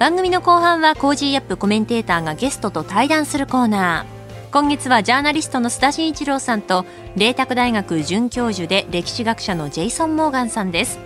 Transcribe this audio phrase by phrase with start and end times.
[0.00, 4.50] 番組の後半は Cozy up コメンテーターがゲストと対談するコーナー。
[4.50, 6.86] 今月はジャーナリストの須田慎一郎さんと
[7.16, 10.98] 麗澤大学准教授で歴史学者のジェイソン・モーガンさんです。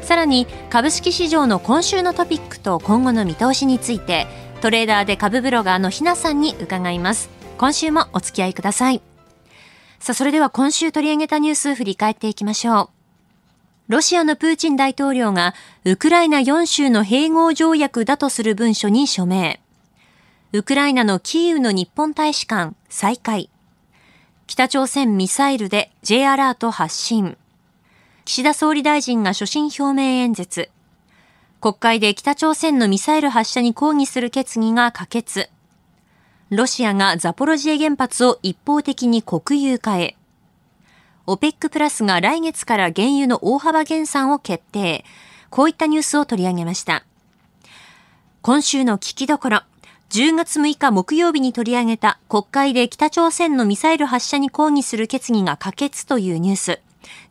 [0.00, 4.26] さらに株式市場の今週のトピックと今後の見通しについて
[4.62, 7.28] トレーダーで株ブロガーのひなさんに伺います。
[7.58, 9.02] 今週もお付き合いください。
[9.98, 13.03] さあそれでは今週取り上げたニュース振り返っていきましょう。
[13.86, 19.60] ロシアのプーチン大統領がウクライナ4州の併合条約だとする文書に署名。
[20.52, 23.50] ウクライナのキーウの日本大使館再開。
[24.46, 27.36] 北朝鮮ミサイルで J アラート発信。
[28.24, 30.70] 岸田総理大臣が所信表明演説。
[31.60, 35.50] 国会で北朝鮮のミサイル発射に抗議する決議が可決。
[36.48, 40.16] ロシアがザポロジエ原発を一方的に国有化へ。
[41.26, 45.04] OPEC プラスが来月から原油の大幅減産を決定。
[45.48, 47.04] こういったニュースを取り上げました。
[48.42, 49.62] 今週の聞きどころ。
[50.10, 56.80] 10月6日木曜日に取り上げた国会で北朝鮮のミサイル発射に抗議する決議が可決というニュース。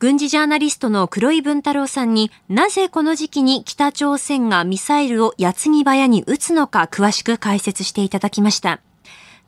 [0.00, 8.80] 軍事ジャーナリストの黒井文太郎さんになぜこの時期に北朝鮮がミサイルを矢継ぎ早に撃つのか詳しく解説していただきました。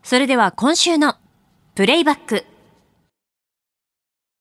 [0.02, 1.16] それでは今週の
[1.74, 2.44] プレイバック。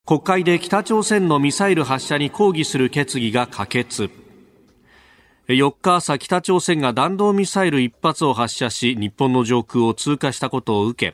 [0.07, 4.11] 国会で北朝鮮のミサイル発射に抗議する決議が可決。
[5.47, 11.13] 4日朝北朝鮮が弾道ミサイル1発を発射し日本の上空を通過したことを受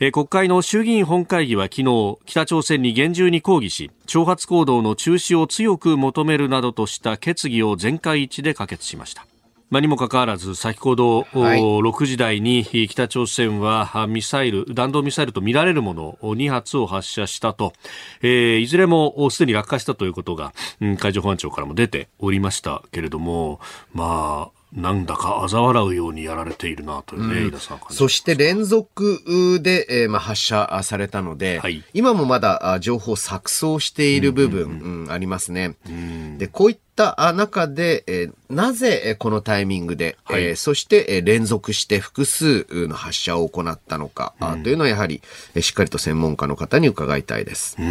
[0.00, 9.27] け国会の衆議院本会議は昨日北朝鮮に厳重に抗議し挑発行動の中止を強く求めるなどとした決議を全会一致で可決しました。
[9.70, 17.72] まあ、にもかかわらず先ほど、はい、6時台に北朝鮮はミサイル弾道ミサイルとみられるものを2発を発射したと、
[18.22, 23.60] えー、いずれもすでに落下したということが、うん、海上保安庁からも出ておりましたけれども
[23.92, 27.58] まあなんだか嘲笑うようにやられているなというね、うん、
[27.90, 35.76] そして連続で、えーまあ、発射されたので、はい、今もまだ情報錯綜している部分、うんうんうん、ありますね。
[36.36, 45.22] でこういったった中で、えー、なぜこのタイミングで、はい、えー、そして連続して複数の発射を行ったのか、うん、というのはやはり
[45.60, 47.76] しっかりと専門家の方に伺いたいです。
[47.78, 47.86] うん、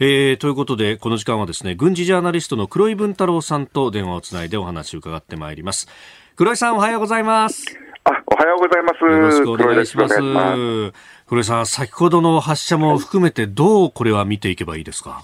[0.00, 5.88] えー、ということで、この時間はですね、軍事ジャーナリストの黒井文太郎さんと電話をつないでお話を伺ってまいります。
[6.36, 7.64] 黒井さんおはようございます。
[8.04, 9.04] あ、おはようございます。
[9.04, 10.14] よろしくお願いします。
[11.26, 15.22] 黒井さん、先ほどの発射も含めてどうこれは見ていけばいいですか？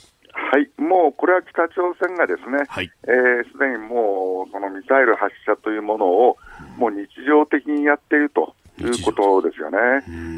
[0.85, 6.37] もうこれは北朝鮮がですね、す、はい、で、えー、にもうそのミサイル発射というものを、
[6.77, 8.55] もう日常的にやっていると。
[8.83, 9.79] いうことですよね、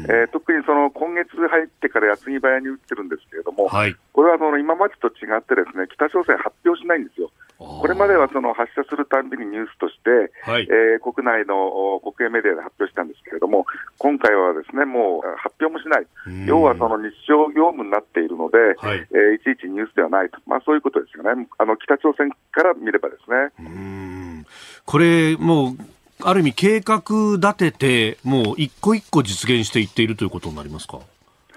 [0.09, 7.31] えー、特にその今月入ってから矢継ぎ早に撃ってるんですけれども、はい、これはその今までと違って、ですね北朝鮮発表しないんですよ。
[7.57, 13.65] これまではその発射するたんびにニュースとして、はい、えー、国内の国営メディアで発表したんですけれども、
[13.97, 16.05] 今回はですねもう発表もしない、
[16.45, 24.45] 要はその日常業務になっているので、はい、えー、いちいちニュースではないと、まあ、そういうことですよね、あの北朝鮮から見ればですね。
[24.85, 27.01] これもうある意味計画
[27.37, 30.99] 立てて、もう一個一個実現していっているということになりますか？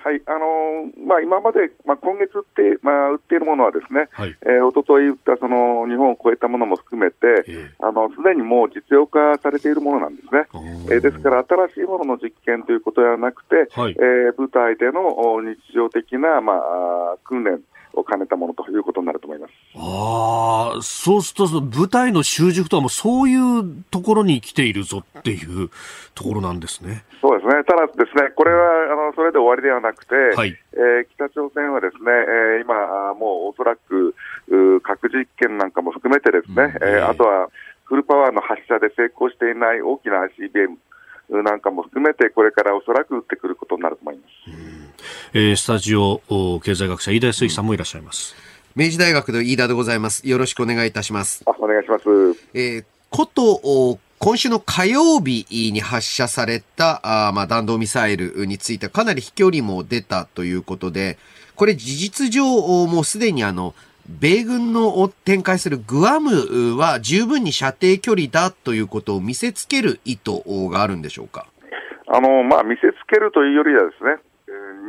[0.03, 4.34] はいあのー、まあ、今まで、まあ、今月って、まあ、売っているものはですね、はい。
[4.43, 7.53] えー、一昨日売ったその日本を超えたものも含めて、す
[8.25, 10.49] でにもう実用化されているものなんですね、
[10.88, 17.60] えー、ですから新しいものの実験ということではなくて、はい、えー、舞台での日常的な、まあ、訓練
[17.93, 19.53] を兼ねたものということになると思います。
[19.77, 25.70] ああ、そうすると舞台の習熟とはもうそういうところに来ているぞっていう
[26.14, 27.05] ところなんですね。
[27.20, 27.64] そうですね。
[27.64, 34.14] ただですね、これはあのそれで終わりではなくて、はい、えー、北朝鮮はですね、えー、今もうおそらく
[34.82, 37.49] 核実験なんかも含めてですね、うん、えー、あとは
[37.85, 40.79] フルパワーの発射で成功していない大きな ICBM
[41.43, 44.89] なんかも含めて、これからおそらく打ってくることになると思います。
[45.32, 46.20] えー、スタジオ
[46.62, 48.35] 経済学者飯田康之さんもいらっしゃいます。
[48.76, 50.29] 明治大学の飯田でございます。
[50.29, 51.43] よろしくお願いいたします。
[51.47, 52.05] あお願いします。
[52.55, 61.17] えー、こと今週の火曜日に発射されたあ、まあ、弾道ミサイルについてかなり飛距離も出たということで、
[61.56, 62.44] これ事実上
[62.87, 63.75] もうすでにあの、
[64.06, 71.47] 米軍の展開するグアムは十分に射程距離だということを見せつける意図があるんでしょうか？
[72.06, 74.17] あのまあ、見せつけるというよりはですね、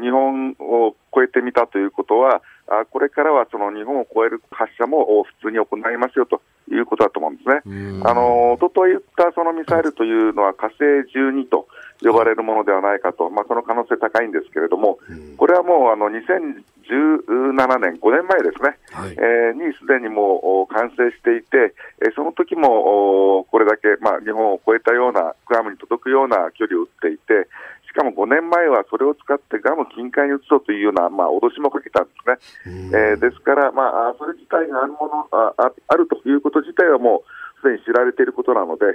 [0.01, 6.41] 日本を超えてみたということは、あこれからはその日本を超える発射も普通に行いますよと
[6.71, 8.01] いうことだと思うんですね。
[8.05, 10.83] あのとと言ったそのミサイルというのは火星
[11.13, 11.67] 12と
[12.01, 14.99] 呼ばれるものではないかと、まあ、その可能性高いんですけれども、
[15.37, 27.47] これはもうあの2017年、5年前ですね、はい、えー、にすでにもう完成していて、えその時もこれだけ、まあ、日本を超えたような、グアムに届くような距離を撃っていて、
[27.91, 32.95] しかも5年前はそれを使ってガム近海に移そうというような、まあ、脅しもかけたんですね。
[32.95, 38.85] えー、ですから、まあ、それ自体があるものああるということ自体はもうすでに知られていることなので、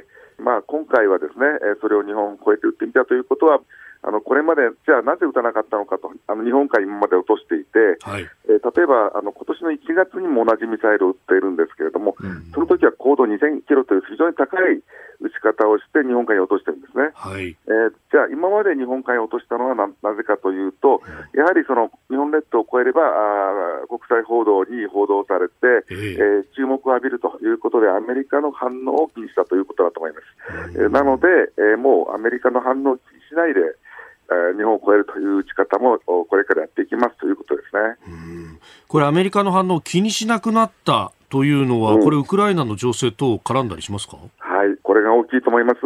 [0.41, 1.45] まあ、今回はですね、
[1.81, 3.61] それを日本を超えて撃ってみたということは、
[4.03, 14.79] あのこれまで、じゃあなぜ撃たなかったのかと、あの日本海今まで落としていて、はい、えー、例えばあの今年の1月にも同じミサイルを撃っているんですけれども、うん、その時は高度2000キロという非常に高い
[15.21, 17.11] 撃ち方をして日本海に落としてるんですね。
[17.15, 21.03] はい、えー、じゃあ今まで日本海に落としたのはななぜかというと、
[21.35, 30.79] やはりその日本列島を越えればあ国際報道に報道されて、えー、えー、注目を浴びるということで、アメリカの反応を気にしたということだと思います。
[30.79, 31.27] えー、なので、
[31.57, 33.61] えー、もうアメリカの反応を気にしないで、
[34.57, 38.59] 日本を超えるという打ち方もこれからやっていきますということですね。
[38.89, 44.17] これ、アメリカの反応を気にしなくなったというのは、うん、これ、ウクライナの情勢と絡んだりしますか？
[44.39, 45.03] はい、これ
[45.57, 45.81] 思います。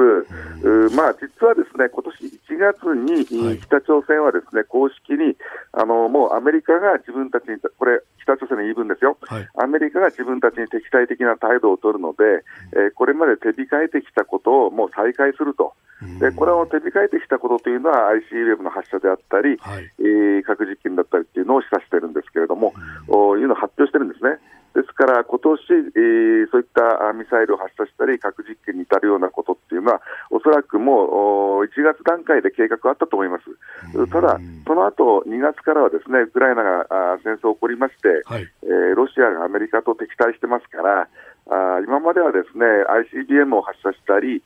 [0.67, 5.37] うまあ、実はですね、今年1月に、北朝鮮はですね、公式に、
[5.73, 12.45] あの、もうアメリカが自分たちに、これ、北朝鮮の言い分ですよ、はい、アメリカが自分たちに敵対的な態度を取るので、
[12.77, 15.75] えー、これまで手控えてきたことをもう再開すると。
[16.19, 22.73] でこれを手控えてきたことというのは ICBM の発射であったり、はい、えー、核実験だったりっていうのを示唆してるんですけれども、
[23.09, 24.41] うん、いうのを発表してるんですね。
[24.75, 34.07] ですから、今年、えー、そういったミサイルを発射したり、核実験に至るようなこというのは、おそらくもう1月段階で計画あったと思います。
[34.11, 36.87] ただ、その後2月からはですねウクライナが
[37.25, 41.09] 戦争起こりまして、はい、えー、ロシアがアメリカと敵対してますから、
[41.51, 42.65] あ今まではですね
[43.11, 44.43] ICBM を発射したり、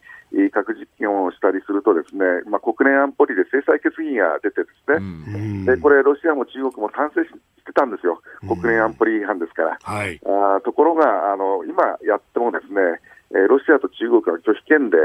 [0.50, 7.31] 核実験をしたりすると、ですね、まあ、国連安保理で制裁決議が出て、ですね、でこれ、ロシアも中国も賛成し
[7.64, 9.78] てたんですよ、国連安保理違反ですから。
[9.81, 12.81] はい、あところがあの、今やっても、ですね、
[13.31, 14.96] えロシアと中国が拒否権で、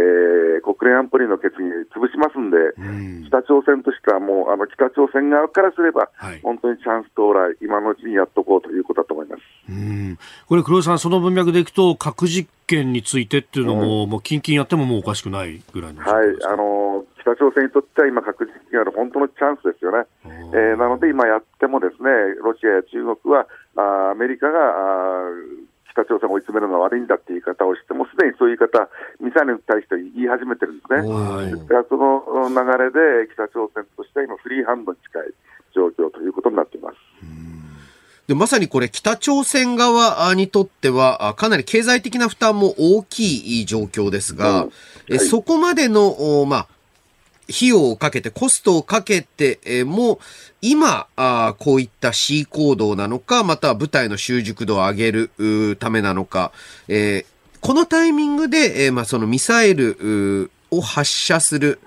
[0.00, 9.42] えー、国連安保理の決議潰しますんで、うん、北朝鮮としてはもう、あの北朝鮮側からすれば、はい、本当にチャンス到来、今のうちにやっとこうということだと思います。
[9.68, 10.18] うん。
[10.48, 16.28] これ、黒井さん、その文脈でいくと、核実験についてっていうのも、うん、もう近々やってももうおかしくないぐらいのはい。
[16.46, 20.06] あの北朝鮮にとっては今、核実験がある本当のチャンスですよね。
[20.52, 22.10] えー、なので、今やってもですね
[22.42, 23.46] ロシアや中国は
[23.76, 25.30] あアメリカがあ
[26.04, 28.88] 北朝鮮を追い詰めるのが悪いんだっていう言い方をして、もうすでにそういう言い方、
[29.20, 31.02] ミサイルに対して言い始めてるんですね。
[31.52, 32.90] ですからその流れ
[33.26, 35.34] で北朝鮮としては今、フリーハンドに近い
[35.74, 36.96] 状況ということになっています。
[38.26, 44.70] でまさにこれ、北朝鮮側にとっては、かなり経済的な負担も大きい状況ですが、うん
[45.16, 46.66] はい、そこまでの、まあ、
[47.54, 50.20] 費用をかけて、コストをかけても、
[50.62, 56.52] 今、あこういった C 行動なのか、または部隊の習熟度を上げるためなのか、
[56.88, 61.80] えー、このタイミングで、えー、まあ、そのミサイルを発射する、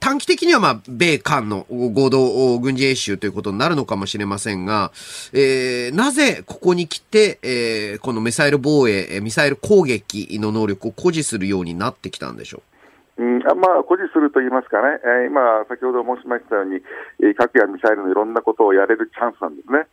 [0.00, 4.90] 短期的にはまあ米韓の合同軍事演習ということになるのかもしれませんが、
[5.32, 12.75] えー、なぜここに来て、えー、このミサイル防衛、ミサイル攻撃の能力を誇示するようになってきたんでしょう？
[13.18, 16.82] うん、あまあ、誇示すると言いますかね、えー、今、先ほど申しましたように、
[17.20, 19.86] えー、核やミサイルのいろんなことをやれるチャンスなんですね。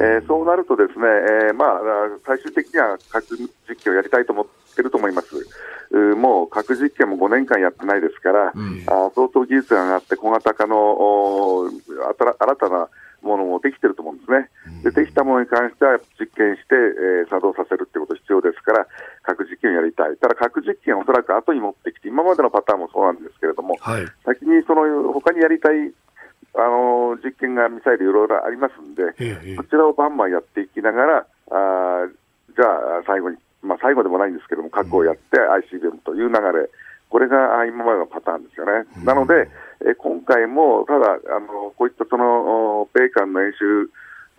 [0.00, 1.04] えー、そうなるとですね、
[1.48, 1.80] えー、まあ、
[2.24, 5.36] 最終的には核実験をやりたいと思ってると思います。
[5.90, 11.68] うもう核実験も5年間やってないですから、うん、あ相当技術が上がって、小型化の
[12.46, 12.88] 新たな
[13.22, 14.48] ものもできてると思うんですね。
[14.84, 18.86] でできたものに関しては実験して、えー、作動させるってこと必要ですから、
[19.22, 20.16] 核実験をやりたい。
[20.16, 25.92] ただ核実験をおそらく後に持ってきて、今までのパターンもそうなんですけれども、はい、先にその他にやりたい
[26.54, 29.02] あの実験がミサイルいろいろありますんで、
[29.56, 32.08] そちらをバンバンやっていきながら、あ
[32.56, 36.68] じゃあ最後に、まあ、最後でもないんですけども、核をやって ICBM という流れ、
[37.08, 38.86] これが今までのパターンですよね。
[39.04, 39.48] なので、
[39.86, 43.90] え今回もただあの、こういったその米韓の演習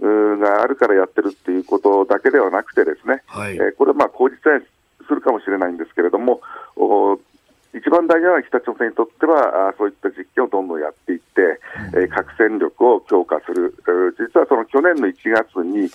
[0.01, 4.59] があるからやってるっていうことだけではなくて、ですね、はい、えこれはまあ口実は
[5.07, 6.41] するかもしれないんですけれども、
[7.73, 11.59] 一番大事なのは北朝鮮にとっては、そういった実験をどんどんやっていって、
[11.93, 13.73] うん、核戦力を強化する、
[14.19, 15.89] 実はその去年の1月に、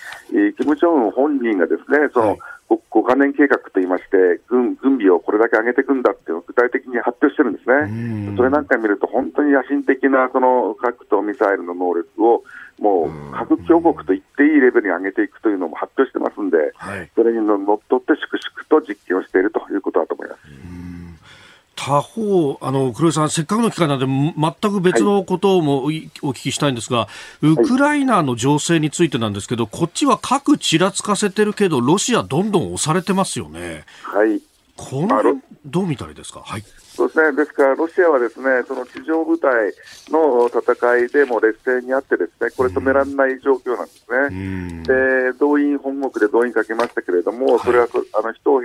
[0.55, 8.37] キム・ジョンウン本人がですねその、はい5カ年計画といいまして、軍軍備をこれだけ上げていくんだっていうのを具体的に発表してるんですね。
[8.37, 12.42] それなんか見ると、本当に野心的なその核とミサイルの能力を、
[12.80, 20.40] もう核強国と言っていいレベルに上げていくというのも発表してますんで、はい、それにのっとって粛々と実験をしているということだと思います。
[21.76, 27.09] 他方、あの黒井さん、せっかくの機会なので、全く別のこともお聞きしたいんですが、は
[27.42, 33.85] い、ウクライナの情勢についてなんですけど、こっちは核ちらつかせてるけど、ロシア、どんどん押されてますよね。
[34.02, 34.40] はい、
[34.76, 36.40] この辺どう見たらいいですか？
[36.40, 36.64] はい。
[36.97, 39.50] そうですね、ですからロシアはですねその地上部隊
[40.09, 44.83] の戦いでも劣勢にあって、ですねこれ止められない状況なんですね、
[45.33, 48.62] で動員本国で動員かけましたけれども、それは、あの人を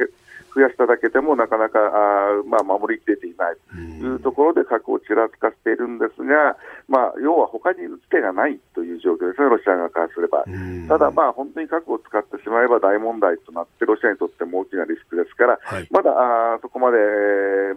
[0.54, 3.58] 増やしただけでもなかなかあ、まあ、守りきれていない。
[3.72, 6.58] というところで核をちらつかせているんですが、
[6.90, 10.44] まあ、要は他に打つ手がないという状況ですね、ロシア側からすれば。
[10.88, 16.98] ただ、まあ、本当に核を使ってしまえば大問題となって、ロシアにとっても大きなリスクですから、はい、まだあそこまで、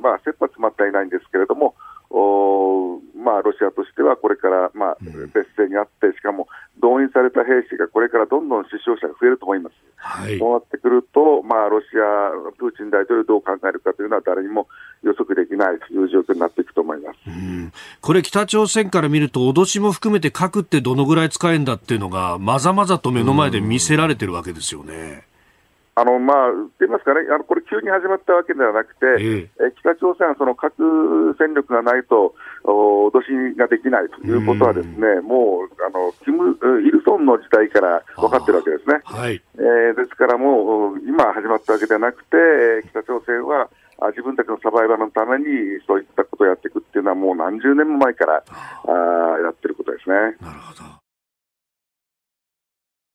[0.03, 1.75] まあ、切羽詰まってはいないんですけれども、
[2.11, 6.49] おまあ、ロシアとしてはこれから、まあ、別勢にあって、しかも
[6.81, 9.75] 動員された兵士がこれからどんどん死傷者が増えると思います。
[10.07, 14.69] はい、そうなってくると、まあ、ロシア、プーチン大統領どう考えるかというのは誰にも
[15.03, 17.19] 予測できないという状況になっていくと思います。
[18.03, 25.25] これ、北朝鮮から見ると、脅しも含めて核ってどのぐらい使えるんだっていうのが、まざまざと目の前で見せられてるわけですよね。
[25.97, 32.35] あのまあ、言いますかね、あのこれ、急に始まったわけではなくて、ええ北朝鮮はその核戦力がないと
[32.65, 39.01] 脅しができないということは、ですねもうあのキム・イルソンの時代から分かってるわけですね。
[39.05, 42.37] はい、えー、ですからもう、今始まったわけではなくて、
[42.89, 43.69] 北朝鮮は
[44.11, 45.45] 自分たちのサバイバルのために
[45.87, 48.43] そういったことをやっていくっていうのは、もう何十年も前から
[48.89, 50.15] あやってることですね。
[50.41, 51.04] なるほど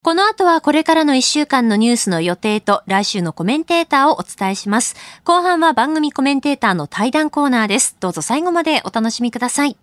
[0.02, 4.96] この後はこれからの1週間のニュースの予定と来週のコメンテーターをお伝えします。
[5.24, 7.98] 後半は番組コメンテーターの対談コーナーです。
[8.00, 9.76] どうぞ最後までお楽しみください。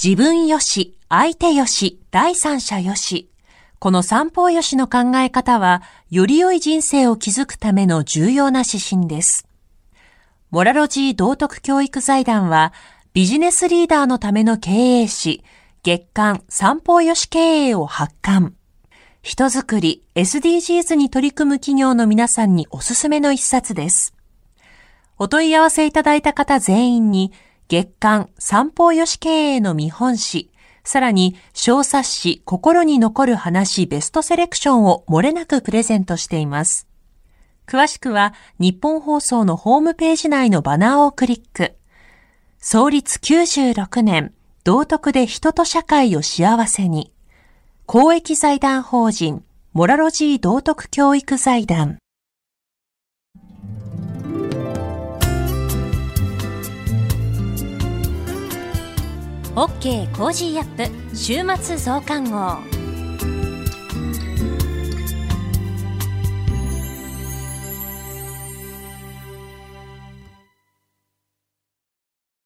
[0.00, 3.32] 自分よし、相手よし、第三者よし。
[3.80, 9.45] この三方よしの考え方は、より良い人生を築くための重要な指針です。
[10.50, 12.72] モラロジー道徳教育財団は、
[13.12, 15.42] ビジネスリーダーのための経営誌、
[15.82, 18.54] 月刊三方よし経営を発刊。
[19.22, 24.14] 人づくり、SDGs に取り組む企業の皆さんにおすすめの一冊です。
[25.18, 27.32] お問い合わせいただいた方全員に、
[27.66, 30.52] 月刊三方よし経営の見本誌、
[30.84, 36.86] さらに小冊子心に残る話ベストセレクションを漏れなくプレゼントしています。
[37.66, 41.74] 詳しくは日本放送のホームページ内のバナーをクリック。
[42.58, 44.32] 創立96年、
[44.64, 47.12] 道徳で人と社会を幸せに。
[47.84, 51.98] 公益財団法人、モラロジー道徳教育財団。
[59.56, 62.75] OK Cozy up 週末増刊号。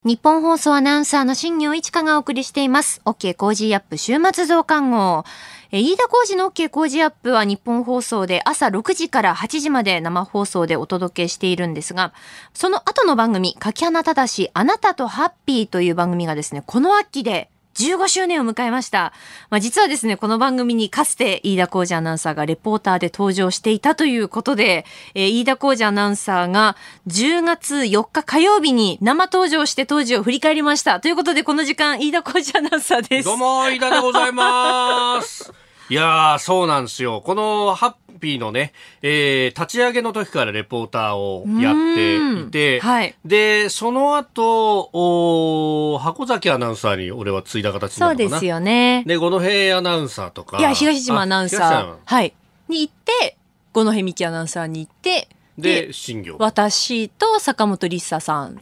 [0.02, 3.02] ニッポン放送アナウンサーの新行市佳がお送りしています。
[3.04, 5.25] OK Cozy up 週末増刊号。
[5.73, 12.14] え飯田工事の OK 工事アップは日本放送で朝6時から8時まで生放送でお届けしているんですが、
[12.54, 19.12] その後の番組、柿花正あなたとハッピーという番組がですね、この秋で15周年を迎えました。
[19.49, 24.85] まあ、実はですね、この番組にかつて飯田浩二アナウンサーがレポーターで登場していたということで、
[25.15, 31.00] えー、飯田浩二アナウンサーが10月4日火曜日に生登場して当時を振り返りました。
[31.00, 33.25] ということで、この時間、飯田浩二アナウンサーです。
[33.27, 35.53] どうも、飯田でございます。
[35.89, 37.21] いやー、そうなんですよ。
[37.25, 38.73] このハッピーのね、
[39.03, 48.31] えー、立ち上げの時からレポーターをやっていて、はい、で、その後、お箱崎アナウンサーに俺は継いだ形になるのかな？
[48.31, 49.03] そうですよね。
[49.07, 49.39] で、五戸
[49.77, 50.59] アナウンサーとか。
[50.59, 51.97] いや、東島アナウンサー。
[52.05, 52.35] はい。
[52.69, 53.37] に行って、
[53.73, 55.29] 五戸美希アナウンサーに行って、
[55.61, 56.37] で、新業。
[56.38, 58.57] 私と坂本リッサさん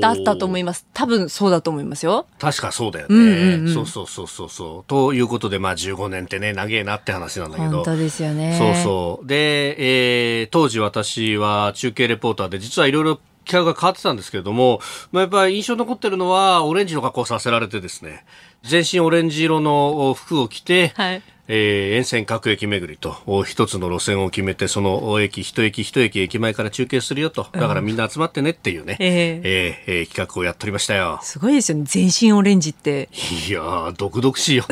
[0.00, 0.86] だったと思います。
[0.92, 2.26] 多分そうだと思いますよ。
[2.38, 3.14] 確かそうだよね。
[3.14, 4.84] うんうんうん、そうそうそうそうそう。
[4.88, 7.70] ということで、まあ15年ってね、長えなって話なんだけど。
[7.70, 8.56] 本当ですよね。
[8.58, 9.26] そうそう。
[9.26, 18.24] で、えー、当時私は中継レポーターで、実はいろいろ企画が変わってたんですけれども、まあ、やっぱり印象に残ってるのは、オレンジの格好をさせられてですね、
[18.62, 27.48] 全身オレンジ色の服を着て、はいえー、沿線各駅巡りと一つの路線を決めてその駅一駅一駅駅前から中継するよと。
[27.52, 29.42] だからみんな集まってねっていうね、うん、えー、
[29.86, 31.18] えー、企画をやっておりましたよ。
[31.22, 31.84] すごいですよね。
[31.86, 33.08] 全身オレンジって。
[33.48, 34.66] いや毒々しいよ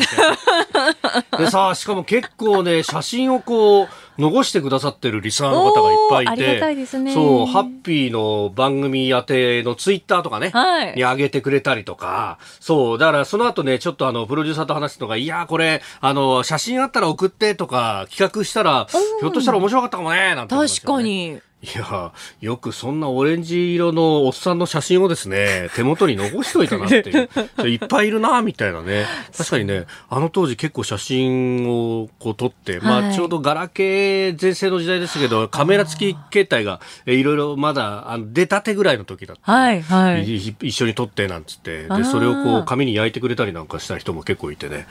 [1.39, 18.87] でさしかも結構ね写真をこう残してくださってるリスナーの方がいっぱいいて、いいね、そう、ハッピーの番組宛てのツイッターとかね、はい、に上げてくれたりとか、そう、だからその後ね、ちょっとあの、プロデューサーと話すのが、いや、これ、あの、写真あったら送ってとか、企画したら、
[19.21, 21.41] ひょっとしたら面白かったかもね、なんて、ね、確かに。
[21.63, 27.29] いやよくそんなオレンジ色のおっさんの写真をですね、 手元に残しといたなっていう。
[27.69, 29.07] いっぱいいるな、みたいなね。
[29.37, 39.51] 確かにね、あの当時結構写真をこう撮って、まあちょうどガラケー全盛の時代ですけど、カメラ付き携帯がいろいろまだあの出たてぐらいの時だった。
[39.51, 40.37] はいはい。
[40.37, 44.87] 一緒に撮ってなんつって、で、それをこう紙に焼いてくれたりなんかした人も結構いてね。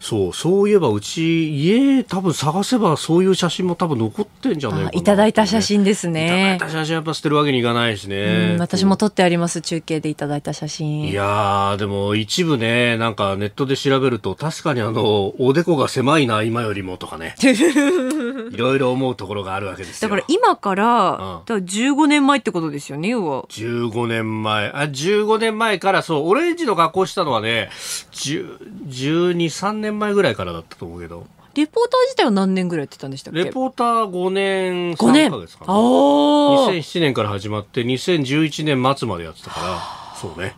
[0.00, 6.24] そうそういえばうち家多分探せばそういう写真も多分残ってんじゃないかいただいた写真ですね。
[6.24, 11.08] いただいた写真やっぱ捨てるわけにいかないしね、私も撮ってあります中継でいただいた写真。
[11.08, 17.34] いやでも一部ねなんかネットで調べると確かにあのおでこが狭いな今よりもとかね。
[18.50, 20.08] いろいろ思うところがあるわけですよ。
[20.08, 23.44] だから今から,、うん、だから15年前ってことですよね要は。
[23.50, 24.70] 15年前。
[24.70, 27.68] あ15年前からそうオレンジの格好したのはね
[28.12, 31.26] 12、3年前ぐらいからだったと思うけど。
[31.54, 33.44] レポーター自体は何年ぐらいやってたんでしたっけ？
[33.44, 35.72] レポーター5年3ヶ月かな。
[35.74, 40.00] 2007年から始まって2011年末までやってたから。
[40.20, 40.54] そうね。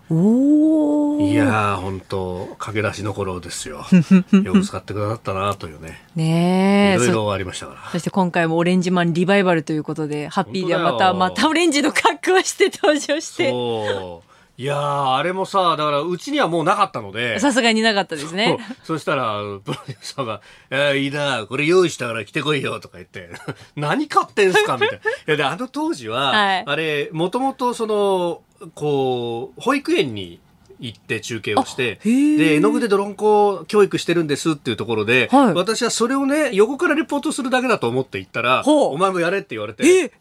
[1.30, 3.84] いや本当駆け出しの頃ですよ。
[4.42, 6.02] よく使ってくださったなというね。
[6.16, 7.92] ねいろいろありましたからそ。
[7.92, 13.50] そして今回もオレンジマンリバイバルということで、ハッピーではまた、またオレンジの格好をして登場して。
[13.50, 14.31] そう。
[14.62, 17.40] いやあれもさ、だからうちにはもうなかったので。
[17.40, 18.58] さすがになかったですね。
[18.84, 20.40] そしたら、プロデューサーが、
[20.70, 23.30] えー、いいな、これ用意したから来てこいよとか言って、
[23.74, 24.96] 何買ってんすかみたいな。
[24.96, 28.42] いやで、あの当時は、はい、あれ、もともとその、
[28.76, 30.38] こう、保育園に
[30.78, 40.12] 行って中継をして、で、絵の具で泥んこ教育してるんですっていうところで、はい、私はそれをね、横からレポートするだけだと思って行ったら、お前もやれって言われて、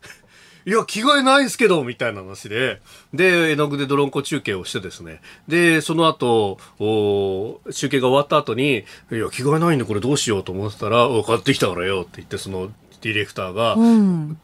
[0.65, 2.81] いや、着替えないんすけど、みたいな話で、
[3.13, 12.71] で、絵の具で泥んこ中継をしてですね、で、その後、お中継が終わった後に、いや、着替えないんでこれどうしようと思ってたら、買ってきたからよって言って、その、
[13.01, 13.75] ディレクターが、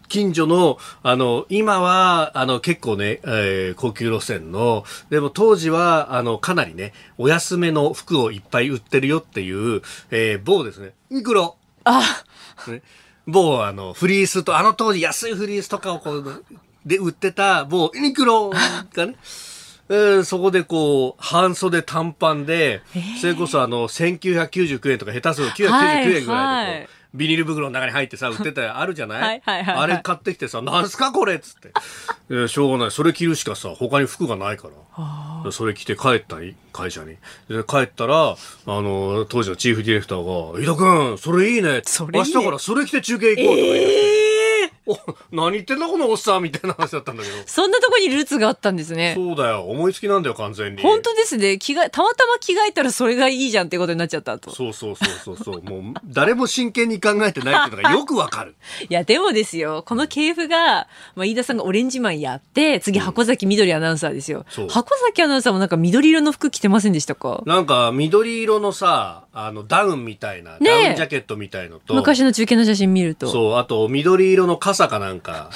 [0.08, 11.56] 近所の、あの、今は、あの、結構ね、えー、高級路線の、でも当時は、あの、かなりね、お安めの服をいっぱい売ってるよっていう、えー、某ですね、インクロ。
[11.84, 12.02] あ、
[12.68, 12.82] ね
[13.28, 16.44] 某あの、フリースと、あの当時安いフリースとかをこう、
[16.86, 19.16] で売ってた某ユニクロがね、
[19.90, 29.22] え ー、そこでこう、半袖短パンで、えー、それこそあの、1999円とか下手すると999円ぐらいでこう、はいはいビニール袋の中に入ってさ、売ってたあるじゃない？
[29.22, 31.72] はいはいはい、あれ買ってきてさ、なんすかこれっつって。
[32.32, 32.92] えしょうがない。
[32.92, 34.68] それ着るしかさ、他に服がないか
[35.46, 35.52] ら。
[35.52, 37.18] それ着て帰ったり、会社に。
[37.50, 38.36] で、帰ったら、あ
[38.68, 41.82] の、当時のチーフディレクターが、飯田君、それいいね。
[42.14, 44.22] 明日からそれ着て中継行こうとか言って。
[44.22, 44.27] えーお
[45.32, 47.36] 何言ってんだこのおっさんみたいな話だったんだけど。
[47.46, 49.14] そんなとこにルーツがあったんですね。
[49.16, 49.64] そうだよ。
[49.64, 50.82] 思いつきなんだよ完全に。
[50.82, 51.58] 本当ですね。
[51.58, 55.62] 着替えたまたま着替えたらそれがいいじゃんってことになっちゃったとそうそうそうそうそう。
[55.64, 58.56] もう誰も真剣に考えてないっていうのがよくわかる。
[58.90, 59.84] いやでもですよ。
[59.86, 64.62] この系譜が、まあ、飯田さんがオレンジマンやって次箱崎みどりアナウンサーですよ、う。
[64.62, 67.44] ん、箱崎アナウンサーもなんか緑色の服着てませんでしたか？
[67.46, 71.94] なんか緑色のさあのダウンみたいな、ね、ダウンジャケットみたいのと。
[71.94, 73.28] 昔の中継の写真見ると。
[73.28, 75.52] そうあと緑色の傘かなんか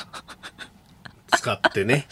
[1.42, 2.08] 使ってね。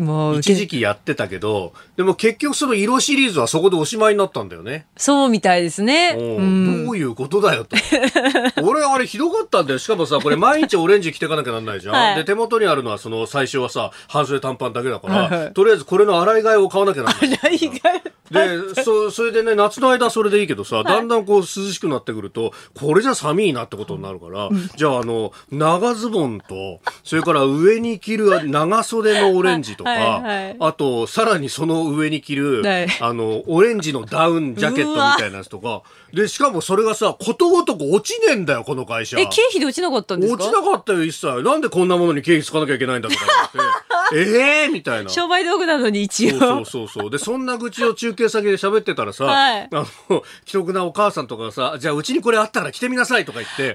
[0.00, 4.86] もう一時期やってたけど、でも結局その色シリーズはそこでおしまいになったんだよね。
[4.96, 6.16] そうみたいですね。
[6.18, 7.76] うん、どういうことだよと。
[8.64, 9.78] 俺あれひどかったんだよ。
[9.78, 11.94] しかもさ、これ毎日オレンジ着てかなきゃなんないじゃん。
[11.94, 17.38] はい、で、手元にあるのはその最初はさ、半袖短パンだけだから、はいはい、とりあえずこれの洗い替えを買わなきゃなんない。
[17.38, 39.18] 洗い替えで、そ、それでね、夏の間それでいいけどさ、だんだんこう涼しくなってくると、これじゃ寒いなってことになるから、じゃああの、長ズボンと、それから上に着る長袖のオレンジとか、はいはい、あと、さらにその上に着る、はい、あの、オレンジのダウンジャケットみたいなやつとか、で、しかもそれがさ、ことごとく落ちねえんだよ、この会社。
[39.18, 40.44] え、経費で落ちなかったんですか？
[40.44, 41.42] 落ちなかったよ、一切。
[41.42, 44.30] なんでこんなものに経費つかなきゃいけないんだとか言って。
[44.32, 45.10] え えー、みたいな。
[45.10, 46.38] 商売道具なのに一応。
[46.38, 53.74] そうそうそうで、そんな愚痴を中継先で喋ってたらさ、はい、あの、既得なお母さんとかがさ、じゃあうちにこれあったら着てみなさいとか言って。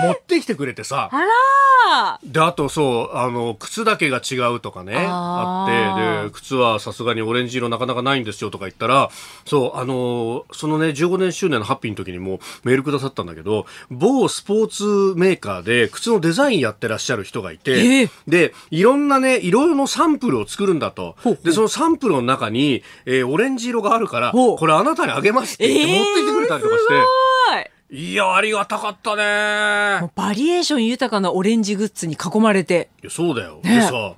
[0.00, 1.08] えー持ってきてくれてさ。
[1.12, 9.10] あらで、あとそう、あの、靴だけが違うとかね、あって、で、靴はさすがにオレンジ色なかなかないんですよとか言ったら、
[9.44, 21.16] そう、あの、そのね、15年周年のハッピーの時にもメールくださったんだけど、某スポーツメーカーで靴のデザインやってらっしゃる人がいて、えー、で、いろんなね、色のサンプルを作るんだと。
[21.44, 27.02] で、そのサンプルの中に、えー、オレンジ色があるから、これあなたにあげますって言って持ってきてくれたりとかして、えー
[27.94, 30.10] いや、ありがたかったね。
[30.14, 32.88] バリエーション豊かなオレンジグッズに囲まれて。
[33.02, 33.60] いや、そうだよ。
[33.62, 34.14] ね、でさ、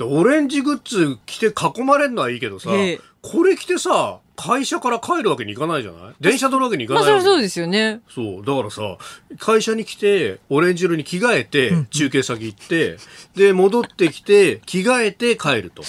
[0.00, 6.14] オレンジグッズ着て囲まれるのはいいけどさ、えー、これ着てさ、会社から帰るわけにいかないじゃない？
[6.20, 8.00] 電車乗るわけにいかないまあ、そうですよね。
[8.08, 8.44] そう。
[8.44, 8.96] だからさ、
[9.38, 12.96] 会社に来て、オレンジ色に着替えて、中継先行って、
[13.36, 15.82] で、戻ってきて、着替えて帰ると。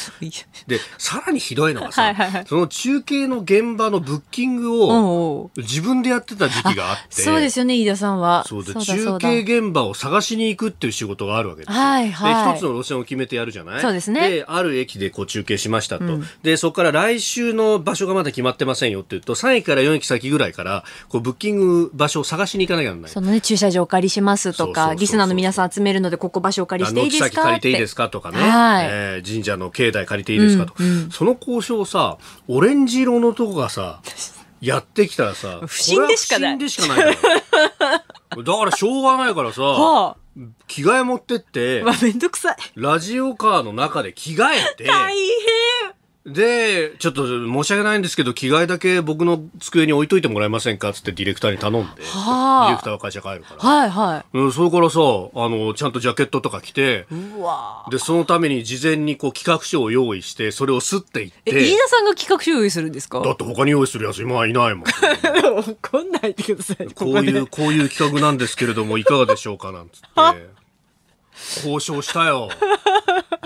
[0.68, 7.22] で、さらにひどいのはさ、はいはいはい、その中継の現場のブッキングを自分でやってた時期があって。
[7.22, 8.44] そうですよね、飯田さんは。
[8.48, 11.80] そうで、中継現場を探しに行くっていう仕事があるわけですよ。
[11.80, 12.54] はいはい。
[12.54, 13.82] で、一つの路線を決めてやるじゃない？
[13.82, 14.30] そうですね。
[14.30, 16.06] で、ある駅でこう中継しましたと。
[16.06, 23.12] うん、で、そこから来週の場所がまだ決まってませんよって言うと、3駅から4駅先ぐらいから、こう、ブッキング場所を探しに行かなきゃならない。
[23.12, 27.44] そのね、駐車場お借りしますとか、リスナーの皆さん集めるので、ここ場所お借りしていいですか？
[27.44, 30.74] 借りていいですかとかね、はい、えー、神社の境内借りていいですかと。
[30.74, 32.18] か、うんうん、その交渉さ、
[32.48, 34.02] オレンジ色のとこがさ、
[34.62, 36.58] やってきたらさ、不審でしかない。
[36.58, 37.18] 不審でしかない
[38.44, 42.58] だからしょうがないからさ、はあ、着替え持ってって、まあ、めんどくさい。
[42.76, 45.94] ラジオカーの中で着替えて、大変
[46.26, 50.92] で、ちょっと申し訳ないんですけど、着替えだけ僕の机に置いといてもらえませんか？
[50.92, 53.62] っつってディレクターに頼んで、はあ、ディレクターは会社帰るから。
[53.62, 54.38] はいはい。
[54.38, 57.08] うん、それからさ、あの、ちゃんとジャケットとか着て、
[57.92, 61.42] で、そのために事前にこう企画書を用意して、それをすっていって。
[61.46, 63.20] え、飯田さんが企画書用意するんですか？
[63.20, 64.86] だって他に用意するやつ今はいないもん。
[65.84, 66.88] 怒んないでください。
[66.88, 69.74] こういう、こういう企画なんですけれども、いかがでしょうか？
[69.74, 70.53] なんつって。
[71.58, 72.50] 交渉したよ。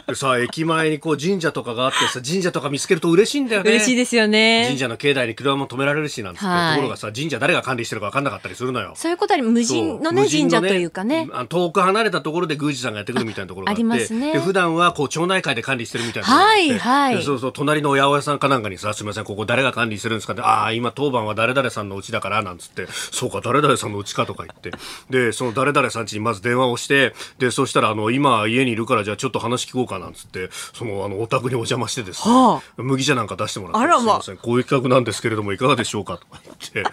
[0.08, 3.72] でさ、駅前にこう神社とかがあってさ、神社とか見つけると嬉しいんだよね。
[3.72, 4.64] 嬉しいですよね。
[4.66, 8.94] 神社の境内に車も止められるしなんつって、はい、ところがさ、神社誰が管理してるか分かんなかったりするのよ。
[8.96, 11.28] そういうことは無人のね、ね神社というかね。
[11.50, 13.82] 遠く離れたところで宮司さんがやってくるみたいなところがあって。
[13.82, 14.32] ありますね。
[14.32, 17.24] で、普段はこう町内会で管理してるみたいなはいはい。
[17.24, 24.72] そうそう、隣の八百屋さんかなんかにさ、すみません、ここ誰が管理してるんですかって、ああ、今当番は誰々さんのうちだから、なんつって、そうか、誰々さんのうちかとか言って。
[25.10, 36.92] で、その誰々さん家にまず電話をして、で、そしたら、あの、今家にいるからじゃあちょっと話聞こうかなんつって、そのあのお宅にお邪魔してですね、はあ、麦茶なんか出してもらって、あらまあ、すみません、こういう企画なんですけれどもいかがでしょうかとか言って、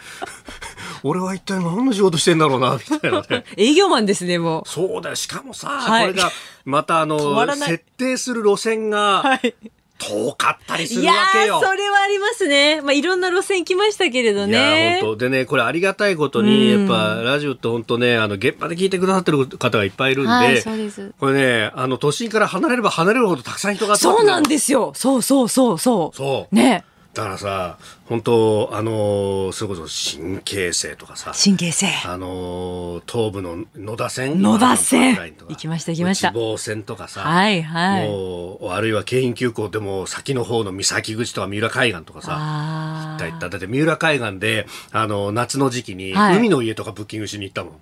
[1.03, 3.44] 俺は一体何の仕事してんだろうな、みたいなね。
[3.57, 4.68] 営業マンですね、もう。
[4.68, 5.16] そうだよ。
[5.16, 6.31] しかもさ、はい、これが、
[6.64, 9.55] またあの、設定する路線が、はい
[10.08, 11.60] 遠かったりするわけよ。
[11.60, 12.80] それはありますね。
[12.82, 14.52] まあ、いろんな路線来ましたけれどね。
[14.52, 21.12] いや、本当でね、これありがたいことに、やっぱ、ラジオって本当ね、あの、現場で聞いてくださってる方がいっぱいいるんで、はい、そうです。
[21.18, 24.92] これね、あの、都心から離れれば離れるほどたくさん人が集まってそうなんですよ。
[24.94, 26.16] そうそうそうそう。
[26.16, 26.54] そう。
[26.54, 26.84] ね。
[27.14, 31.33] だからさ、本当あのー、それこそ神経性とかさ。
[31.33, 31.87] 神経性。
[32.05, 35.16] あのー、東部の野田線野田線
[35.48, 36.31] 行きました行きました。
[36.31, 37.20] 内房線とかさ。
[37.20, 38.09] はいはい。
[38.09, 42.33] もう、あるいは京浜急行でも先の方の三崎口とか三浦海岸とかさ。
[42.33, 43.48] 行った行った。
[43.48, 47.72] だって三浦海岸で、あの、夏の時期に、海の家とかブッキングしに行ったもん。
[47.72, 47.81] はい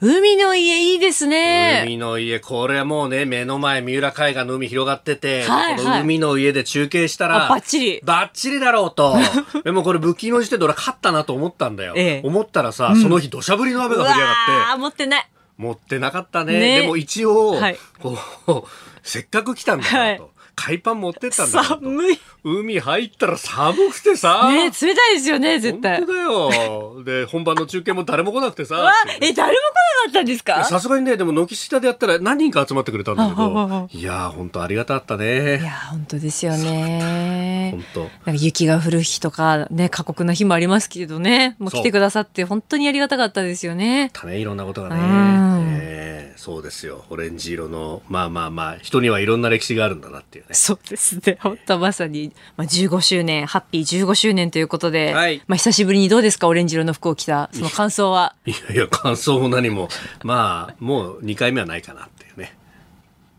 [0.00, 1.82] 海の家いいですね。
[1.84, 8.00] 海の家、これはもうね、目の前、三浦海岸の海広がってて、はいはい、この海の家で中継したら、バッチリ。
[8.04, 9.16] バッチリだろうと。
[9.64, 11.94] でもこれ、武器の時点で俺勝ったなと思ったんだよ。
[11.96, 14.52] ええ、思ったらさ、その日土砂降りの雨が降り上がって。
[14.52, 15.28] ああ、持ってない。
[15.56, 16.60] 持ってなかったね。
[16.60, 18.64] ねでも一応、はい、こう、
[19.02, 20.22] せっかく来たんだからと。
[20.22, 22.18] はい海パン持ってったんだ寒い。
[22.42, 24.48] 海入ったら寒くてさ。
[24.48, 25.98] ね冷たいですよね、絶対。
[25.98, 27.04] 本当だよ。
[27.04, 28.92] で、本番の中継も誰も来なくてさ。
[29.20, 29.62] え、誰も来
[30.04, 30.64] なかったんですか？
[30.64, 33.88] さすがにね、でも軒下でやったら何人か集まってくれたんだけど。
[33.92, 35.60] いや本当ありがたかったね。
[35.60, 37.70] いや本当ですよね。
[37.72, 38.00] 本当。
[38.00, 41.54] なんか雪が降る日とか、ね、過酷な日もありますけれどね。
[41.58, 44.10] もう来てくださって本当にありがたかったですよね。
[44.12, 44.96] たね、いろんなことがね。
[45.80, 47.04] えー、そうですよ。
[47.10, 50.54] オレンジ色の、まあまあまあ、人にはいろんな歴史があるんだなっていうね。
[50.54, 51.38] そうですね。
[51.40, 58.34] 本当まさに、まあ、15周年、ハッピー15周年ということで、はい、まあ久しぶりにどうですか、オレンジ色の服を着た、その感想は？
[58.46, 59.88] いやいや、感想も何も、
[60.22, 62.56] まあ、もう2回目はないかなっていうね。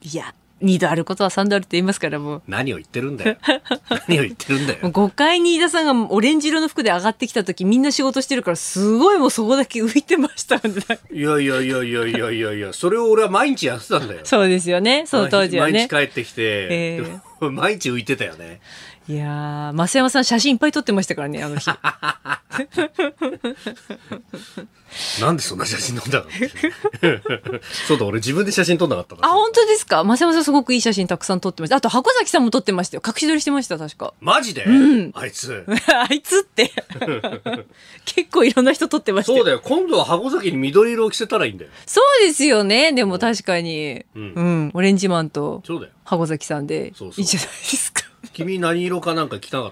[0.01, 2.41] いや、2度あることは3度あるって言いますからもう。
[2.47, 3.37] 何を言ってるんだよ。
[4.07, 4.79] 何を言ってるんだよ。
[4.81, 10.59] 5階に飯田さんがオレンジ色の服で上がってきた時みんな仕事してるからすごいもうそこだけ浮いてましたい
[11.21, 14.21] やいやいやいやいやいやいやそれを俺は毎日やってたんだよ。
[14.23, 15.05] そうですよね。
[15.05, 15.87] その当時はね。
[15.87, 17.19] 毎日帰ってきて、えー
[17.51, 18.59] 毎日浮いてたよね。
[19.09, 21.67] いやー、増山さん写真いっぱい撮ってましたからね、あの日。
[25.21, 26.23] なんでそんな写真撮んだ
[27.87, 30.03] そうだ、俺自分で写真撮んなかったあ、本当ですか？
[30.03, 31.77] 増山さんすごくいい写真たくさん撮ってました。
[31.77, 33.03] あと、箱崎さんも撮ってましたよ。
[33.03, 34.13] 隠し撮りしてました、確か。
[34.21, 34.69] マジで、う
[35.07, 35.65] ん、あいつ。
[35.91, 36.71] あいつって
[38.05, 39.59] 結構いろんな人撮ってましたそうだよ。
[39.63, 41.71] 今度は箱崎に緑色を着せたらいいんだよ。
[41.87, 42.91] そうですよね。
[42.91, 44.05] でも確かに。
[44.15, 44.33] うん。
[44.35, 45.63] うん、オレンジマンと
[46.03, 48.03] 箱崎さんでいいじゃないですか。
[48.33, 49.71] 君何色かなんか着たかっ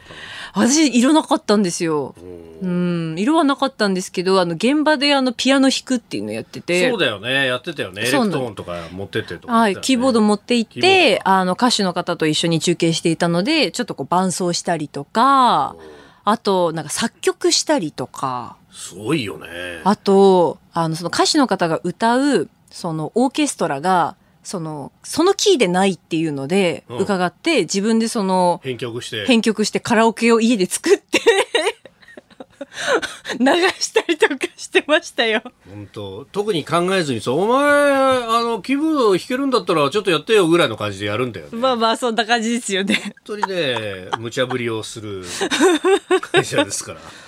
[0.54, 0.68] たの？
[0.68, 2.16] 私色なかったんですよ。
[2.62, 6.90] うん、色はなかったんですけど、あの現場であのピアノ弾くっていうのやってて。
[6.90, 8.02] そうだよね、やってたよね。
[8.02, 15.76] エレクトーンとか持ってってとか、ね、はい、キーボード持って行って、あの歌手の方と一緒に中継していたので、ちょっとこう伴奏したりとか、
[16.24, 18.58] あとなんか作曲したりとか。
[18.72, 19.48] すごいよね。
[19.84, 24.16] あと、あのその歌手の方が歌う、そのオーケストラが、
[24.48, 31.20] その、そのキーでないっていうので、伺って、自分でその、編曲して、編曲してカラオケを家で作って
[33.40, 33.46] 流
[33.80, 35.42] したりとかしてましたよ。
[35.70, 42.96] 本当特に考えずにさ、お前、あの、キーボード弾けるんだったらちょっとやってよぐらいの感じでやるんだよ、ね、まあまあ、そんな感じですよね。
[43.26, 45.26] 本当にね、無茶ぶりをする
[46.32, 47.02] 会社ですから。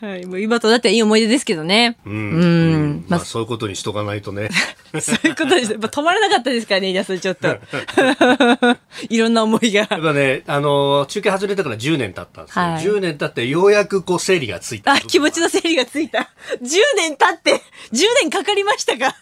[0.00, 1.96] はい、もう今となってはいい思い出ですけどね。
[2.04, 2.12] うん。
[2.12, 4.50] うんまあ、そういうことにしとかないとね。
[5.00, 5.76] そういうことです。
[5.78, 7.48] まあ、止まらなかったですからね、皆さんちょっと。
[9.08, 9.80] いろんな思いが。
[9.80, 12.64] やっぱね、あの、中継外れてから10年経ったんですよ。
[12.64, 14.92] はい、10年経ってようやくこう整理がついた。
[14.92, 16.30] あ、気持ちの整理がついた。
[16.62, 16.66] 10
[16.96, 19.16] 年経って、10年かかりましたか。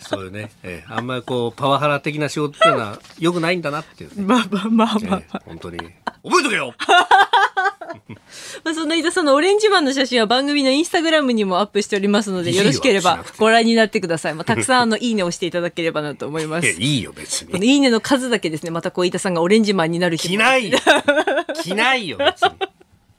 [0.00, 5.78] そういうね、えー、あんまりこうパワハラ的な仕事っていうのはよくないんだなっていう、ね、まあまあまあまあ、えー、本当に。
[6.24, 6.74] 覚えとけよ！
[8.64, 14.34] まあそんな伊田さんのオレンジマンの写真は番組のインスタグラムにもアップしておりますのでよろしければご覧になってください。
[14.34, 16.68] まあ、たくさんあのいいねをしていただければなと思います。
[16.68, 17.52] いいよ別に。
[17.52, 18.70] このいいねの数だけですね。
[18.70, 20.78] またこう伊田さんがオレンジマンになる日着ないよ。
[21.62, 22.50] 着ないよ別に。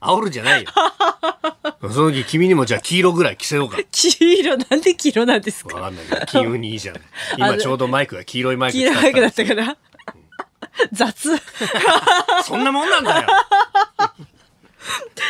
[0.05, 0.69] 煽るじゃないよ。
[1.91, 3.77] その時君にもじゃあ黄色ぐらい着せようか。
[3.91, 5.75] 黄色なんで黄色なんですか？
[5.75, 7.01] わかんないけど、金運にいいじゃない。
[7.37, 9.77] 今ちょうどマイクが黄色いマイク黄色いマイクだったから。
[10.91, 11.29] 雑。
[12.43, 13.27] そんなもんなんだよ。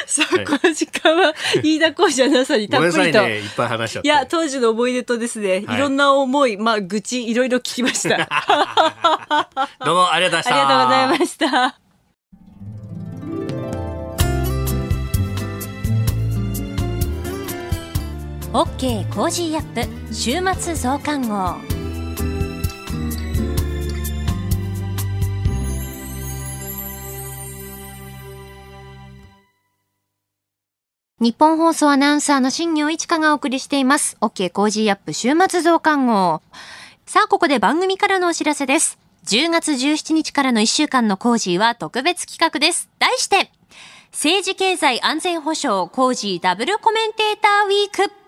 [0.08, 1.34] さあ、この時間は
[1.64, 3.22] 飯田浩司アナウンサーにたっぷりと。
[3.22, 4.02] ね、いっぱい話しちゃ。
[4.04, 8.18] いや、当時の思い出とですね、はい、いろんな思い、まあ、愚痴、いろいろ聞きました。
[9.86, 10.52] どうもありがとうございました。
[10.52, 11.38] ありがとうございまし
[11.78, 11.85] た。
[18.58, 21.56] OK Cozy up 週末増刊号
[31.20, 34.16] ニッポン放送アナウンサーの新行市佳がお送りしています。
[34.22, 36.42] OK Cozy up 週末増刊号。
[37.06, 38.98] さあ、ここで番組からのお知らせです。
[39.26, 42.88] 10月17日からの1週間の Cozy は特別企画です。
[43.00, 43.52] 題して、
[44.14, 48.25] 政治経済安全保障 Cozy ダブルコメンテーターウィーク。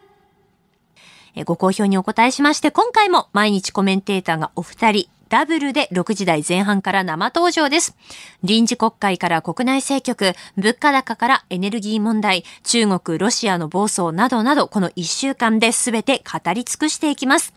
[1.43, 7.95] ご好評にお答えしまして、今回も毎日コメンテーターがお二人、ダブルで6時台前半から生登場です。
[8.43, 17.53] 臨時国会から国内政局、物価高からエネルギー問題、中国、ロシアの暴走などなど、この1週間で全て語り尽くしていきます。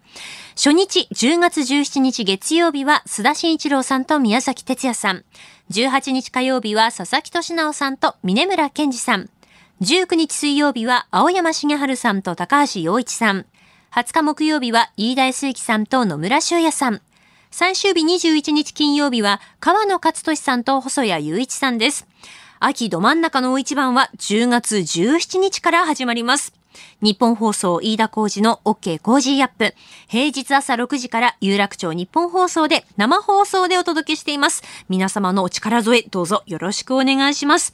[0.57, 5.25] 初日、10月17日月曜日は、須田慎一郎さんと宮崎哲也さん。
[5.71, 9.31] 18日火曜日は、佐々木俊直さんと峰村健二さん。
[9.81, 13.47] 19日水曜日は、青山茂春さんと高橋洋一さん。
[13.93, 17.01] 20日木曜日は飯田康之さんと野村修也さん。
[17.51, 22.07] 最終日21日金曜日は川野勝利さんと細谷雄一さんです。
[22.61, 26.53] 秋ど真ん中の大一番は10月17日から始まります。
[27.03, 29.75] 日本放送飯田浩二の OK 工事アップ。
[30.07, 34.63] 平日朝6時から有楽町日本放送で生放送でお届けしています。
[34.89, 37.73] 皆様のお力添えどうぞよろしくお願いします。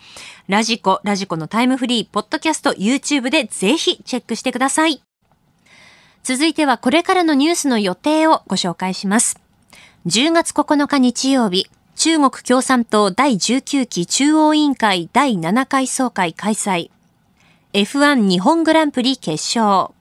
[0.48, 5.02] ラジコ、ラジコのタイムフリー、ポッドキャスト、YouTube でぜひチェックしてください。
[6.28, 9.38] 続いてはこれからのニュースの予定をご紹介します。
[10.06, 16.90] 10月9日日曜日、中国共産党第19期中央委員会第7回総会開催。
[17.74, 19.94] F1 日本グランプリ決勝。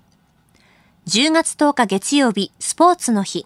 [1.05, 3.45] 10月10日月曜日、スポーツの日。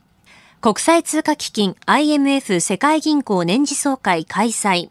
[0.61, 4.89] 国際通貨基金 IMF 世界銀行年次総会開催。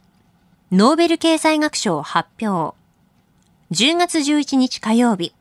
[0.71, 2.77] ノーベル経済学賞発表。
[3.71, 5.33] 10月11日火曜日。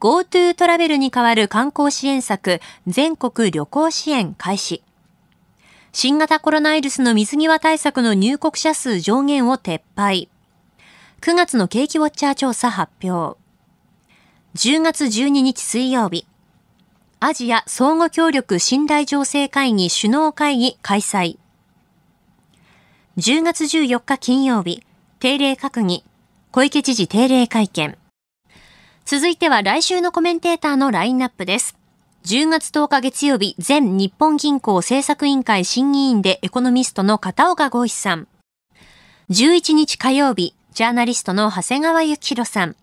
[0.00, 4.82] GoTo トラベルに代わる観光支援策、全国旅行支援開始。
[5.92, 10.30] 新型コロナウイルスの水際対策の入国者数上限を撤廃。
[11.20, 13.38] 9月の景気ウォッチャー調査発表。
[14.54, 16.26] 10月12日水曜日。
[17.20, 21.36] アジア相互協力信頼情勢会議首脳会議開催。
[23.18, 24.82] 10月14日金曜日、
[25.18, 26.04] 定例閣議、
[26.52, 27.99] 小池知事定例会見。
[29.10, 31.76] 続いては来週のコメンテーターのラインナップです。
[32.26, 38.28] 10月10日月曜日、前日本銀行政策委員会審議員でエコノミストの片岡剛一さん。
[39.30, 42.76] 11日火曜日、ジャーナリストの長谷川幸宏さん。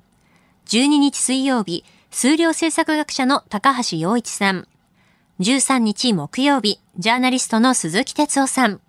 [0.66, 4.68] 12日水曜日、数量政策学者の高橋洋一さん。
[5.40, 8.82] 13日木曜日、ジャーナリストの鈴木哲夫さん。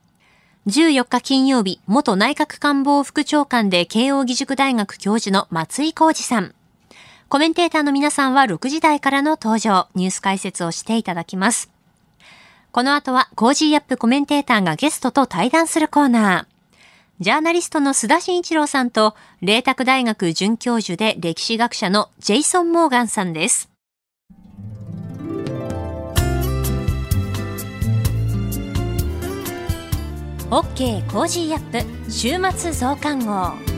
[0.66, 6.56] 14日金曜日、元内閣官房副長官で慶応義塾大学教授の松井孝治さん。
[7.28, 11.70] コメンテーターの皆さんは6時台からの登場、ニュース解説をしていただきます。
[12.72, 16.58] この後は Cozy up コメンテーターがゲストと対談するコーナー。
[17.20, 23.68] ジャーナリストの須田慎一郎さんと、麗澤大学准教授で歴史学者のジェイソン・モーガンさんです。
[30.50, 33.77] OK Cozy up 週末増刊号。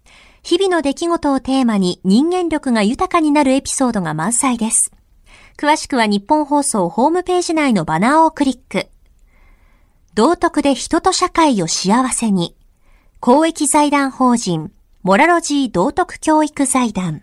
[0.43, 4.91] 日々の出来事をテーマに人間力が豊かになるエピソードが満載です。
[5.57, 8.87] 詳しくは日本放送ホームページ内のバナーをクリック。
[10.15, 12.55] 道徳で人と社会を幸せに。
[13.19, 14.71] 公益財団法人、
[15.03, 17.21] モラロジー道徳教育財団。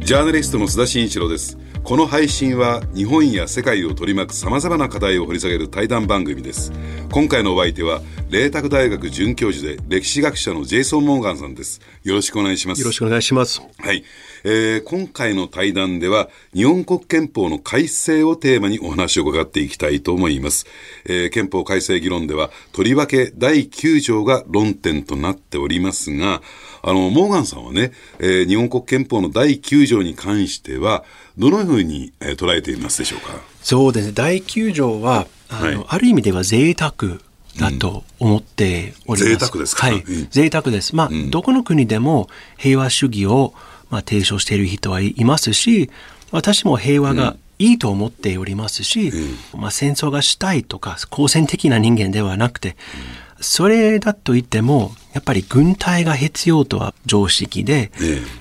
[0.00, 1.56] ジャーナリストの須田慎一郎です。
[1.84, 6.72] この配信は日本や世界を取り巻く様々な課題を掘り下げる対談番組です。
[7.12, 11.82] 今回のお相手は麗澤大学准教授で歴史学者のジェイソン・モーガンさんです。
[12.02, 12.80] よろしくお願いします。
[12.80, 13.60] よろしくお願いします。
[13.60, 14.02] はい、
[14.44, 20.66] えー、今回の対談では日本国憲法の改正をテーマにお話を伺っていきたいと思います、
[21.04, 26.42] えー、憲法改正議論ではとりわけ第9条が論点となっておりますが
[26.86, 31.02] あの、モーガンさんはね、えー、日本国憲法の第9条に関しては、
[31.38, 33.40] どのように、えー、捉えていますでしょうか？
[33.62, 34.12] そうですね。
[34.14, 36.92] 第9条は、あの、はい、ある意味では贅沢
[37.58, 39.32] だと思っております。
[39.32, 39.86] うん、贅沢ですか？
[39.86, 40.02] はい。
[40.02, 40.94] うん、贅沢です。
[40.94, 43.54] まあ、うん、どこの国でも平和主義を、
[43.88, 45.90] まあ、提唱している人はいますし、
[46.32, 49.12] 私も平和がいいと思っておりますし、
[49.56, 52.76] まあ、戦争がしたいとか、好戦的な人間ではなくて、
[53.44, 57.92] それだと言っても、やっぱり軍隊が必要とは常識で、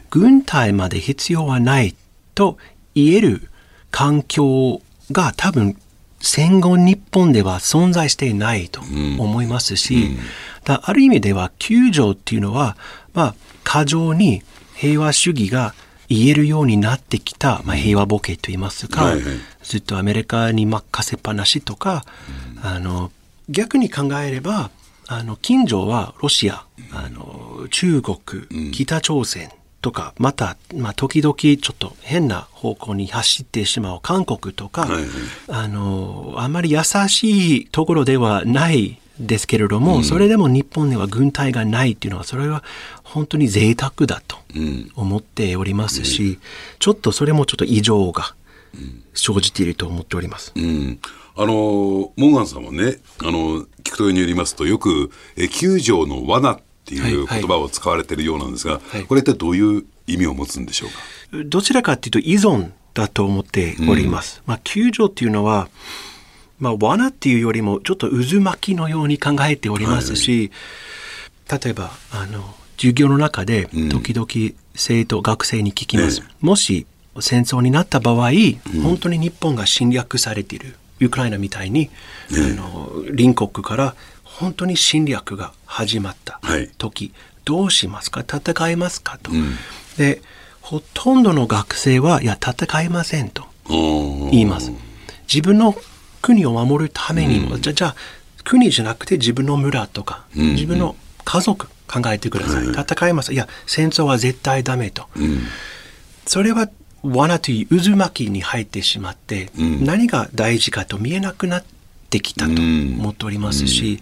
[0.10, 1.96] 軍隊まで必要はない
[2.36, 2.58] と
[2.96, 3.50] 言える
[3.92, 5.78] 環境が多分
[6.20, 10.02] 戦後日本では存在していないと思いますし、うん。
[10.74, 12.78] うん、ある意味では救助っていうのは、
[13.14, 14.42] まあ、過剰に
[14.74, 15.76] 平和主義が
[16.08, 19.24] 言えるようになってきた、まあ、平和ボケと言いますか、はいはい、
[19.64, 22.06] ずっとアメリカに任せっぱなしとか、
[22.58, 23.12] うん、あの
[23.50, 24.72] 逆に考えれば
[25.08, 29.50] あの近所はロシアあの中国北朝鮮、
[29.84, 35.04] とか、また、まあ、時々ちょっと変な方向に走ってしまう韓国とか、はい、
[35.50, 42.64] あの、あまり優しいところではないですけれども、うん、それでも日本には軍隊がないっていうのは、それは
[43.04, 44.38] 本当に贅沢だと
[44.96, 46.40] 思っておりますし、うん、
[46.80, 48.36] ちょっとそれもちょっと異常が
[49.14, 50.54] 生じていると思っております。
[51.38, 58.98] うんあのモーガンさんはね、あの聞くとによりますと、よく、え9条の罠っていう言葉を使われているようなんですが、はい。
[58.98, 60.90] はい、これってどういう意味を持つんでしょう
[61.42, 61.44] か？
[61.46, 64.42] どちらかというと依存だと思っております。
[64.46, 65.70] うん、まあ、救助っていうのは、
[66.60, 70.52] まあ、罠っていうよりもちょっと渦巻きのように考えておりますし、
[71.48, 74.28] はい、例えば、あの、授業の中で時々
[74.76, 76.22] 生徒、うん、学生に聞きます。
[76.42, 76.86] もし
[77.20, 80.76] 戦争になった場合、うん、本当に日本が侵略されている。
[81.00, 81.90] ウクライナみたいに、
[82.32, 86.40] あの隣国から本当に侵略が始まった
[86.78, 87.14] 時、はい、
[87.46, 88.22] どうしますか？
[88.22, 89.18] 戦いますか？
[89.22, 89.56] と、うん、
[89.98, 90.22] で
[90.62, 94.72] ほとんどの学生はいや戦いませんと言います。
[95.32, 95.76] 自分の
[96.22, 97.96] 国を守るためにも、うん、じゃじゃあ
[98.44, 100.96] 国じゃなくて自分の村とか、うん、自分の
[101.26, 103.34] 家族考えてください、戦います。
[103.34, 105.08] いや戦争は絶対ダメと、
[106.26, 106.70] それは
[107.04, 111.64] 罠という渦巻きに入ってしまって、何が大事かと見えなくなっ
[112.10, 114.00] てきたと思っておりますし、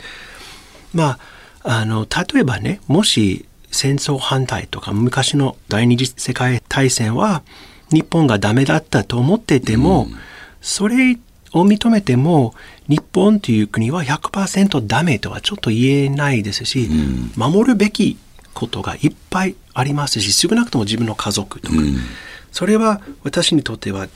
[0.93, 1.17] ま
[1.63, 7.41] ああの、例えばね、もし戦争反対とか昔の第二次世界大戦は
[7.91, 10.15] 日本がダメだったと思ってても、うん、
[10.61, 11.17] それ
[11.53, 12.53] を認めても
[12.87, 18.17] 日本という国は100%ダメとはちょっと言えないですし、うん、守るべき
[18.53, 21.95] ことがいっぱいありますし少なくとも自分の家族とか、うん、
[22.51, 24.07] それは私にとっては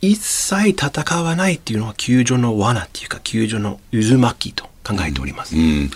[0.00, 4.69] 一切戦わないっていうのは救助の罠っていうか救助の渦巻きと。
[4.82, 5.90] 考えております、うん、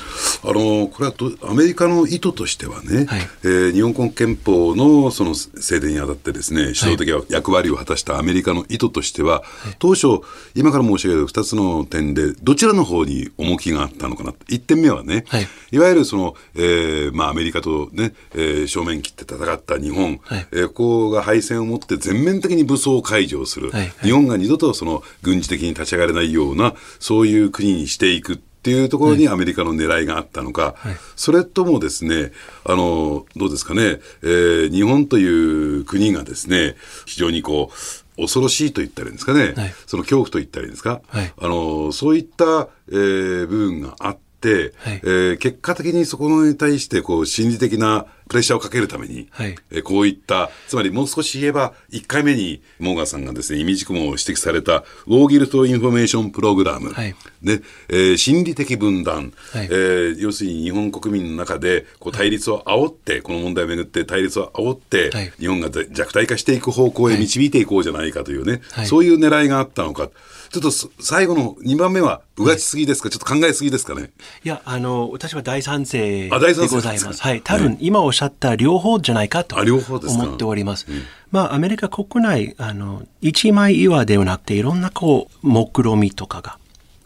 [0.45, 10.21] あのこれはとアメリカの意図としてはね、はい、えー、日本国憲法のその制定にあたってですね主導的役割を果たしたアメリカの意図としては、はい、当初、
[10.55, 23.81] 今から申し上げる2つの点でどちらの方に重きがあったのかな1点目はね、はい、いわゆるその、えーまあ、アメリカとね、えー、正面切って戦った日本、はい、えー、ここが敗戦をもって全面的に武装解除をする、はい。
[23.83, 32.33] はい、日本が二度とその軍事的に立ち上がれないようなそういう国にしていくっていうところにアメリカの狙いがあったのか、はい、それともですね、
[32.65, 57.15] あの、どうですかね、えー、日本という国がですね、非常にこう、恐ろしいと言ったらいいんですかね、はい、その恐怖と言ったらいいんですか、はい、あの、そういった、えー、部分があって、はい、えー、結果的にそこに対してこう心理的なプレッシャーをかけるために、はい、えこういった、つまりもう少し言えば、1回目にモーガンさんがですね、意味軸も指摘された、ウォーギルト・インフォメーション・プログラム、はい、
[57.45, 70.11] で、えー、心理的分断、はい、えー、要するに日本国民の中でこう対立を煽って、この問題をめぐって対立を煽って、はい、日本が弱体化していく方向へ導いていこうじゃないかというね、そういう狙いがあったのか。
[70.55, 70.71] ちょっと
[71.01, 74.11] 最後の2番目は、うがちすぎですか、ちょっと考えすぎですかね？
[74.45, 77.21] いや、あの、私は大賛成でございます。
[77.21, 77.41] はい。
[77.43, 80.87] 多分、今おっしゃった両方じゃないかと思っております。
[80.89, 86.59] うん、まあ、アメリカ国内、あの、一枚岩ではなくて、いろんなこう、目論みとかが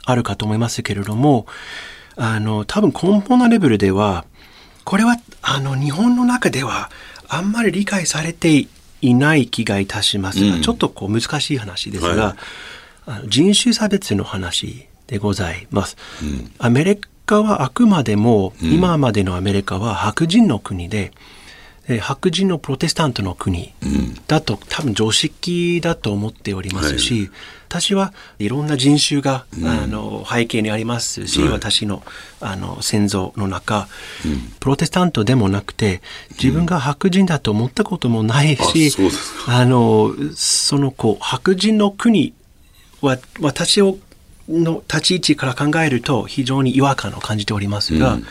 [0.04, 1.46] あるかと思いますけれども、
[2.16, 4.24] あの、多分根本なレベルでは、
[4.84, 6.90] これは、あの、日本の中では、
[7.28, 8.66] あんまり理解されて
[9.00, 12.36] いない気がいたしますが、うん、ちょっとこう難しい話ですが、
[13.06, 13.28] はい。
[13.28, 15.96] 人種差別の話でございます。
[16.22, 21.12] うん、アメリカはあくまでも、うん、今までのアメリカは白人の国で、
[22.00, 23.72] 白人のプロテスタントの国
[24.26, 27.30] だと、多分常識だと思っておりますし、はい、
[27.68, 32.02] 私はいろんな人種が、うん、あの背景にありますし、私の
[32.40, 33.88] あの先祖の中、
[34.26, 36.02] うん、プロテスタントでもなくて
[36.32, 38.92] 自分が白人だと思ったこともないし、
[39.46, 42.34] あのそのこう白人の国
[43.00, 43.96] は私を
[44.48, 48.26] の立ち位置から考えると非常に違和感を感じておりますが、うん、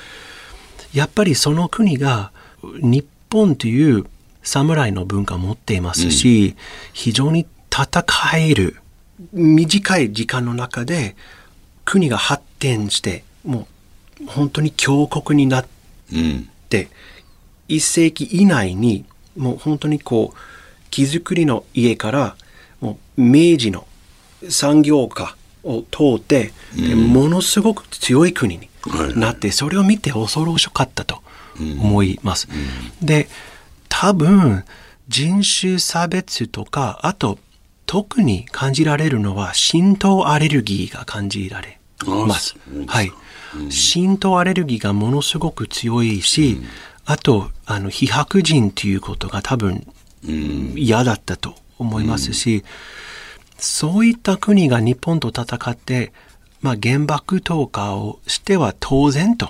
[0.93, 2.31] やっぱりその国が
[2.63, 4.05] 日本という
[4.41, 6.63] 侍の文化を持っていますし、うん、
[6.93, 8.05] 非常に戦
[8.37, 8.77] える
[9.33, 11.15] 短い時間の中で
[11.85, 13.67] 国が発展しても
[14.21, 15.67] う本当に強国になっ
[16.69, 16.89] て、うん、
[17.67, 19.05] 一世紀以内に
[19.35, 20.37] もう本当にこう
[20.89, 22.35] 木造りの家から
[22.81, 23.87] もう明治の
[24.49, 25.35] 産業化
[25.67, 28.69] を通って、うん、ものすごく強い国に
[29.15, 31.21] なって、はい、それを見て恐ろしかったと
[31.59, 32.47] 思います。
[32.99, 33.27] うん、で
[33.89, 34.63] 多分
[35.07, 37.37] 人種差別とかあと
[37.85, 42.55] 特に感じられるのは浸透アレルギーが感じられます。
[42.87, 43.11] はい、
[43.69, 46.59] 浸透アレルギーがものすごく強いし、
[47.05, 49.87] あとあの非白人ということが多分
[50.75, 52.63] 嫌だったと思いますし、
[53.57, 56.11] そういった国が日本と戦って、
[56.61, 59.49] まあ、原爆投下をしては当然と。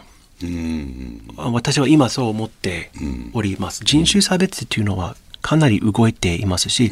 [1.36, 2.92] 私は今そう思って
[3.34, 3.84] おります。
[3.84, 6.92] 人種差別というのはかなり動いていますし、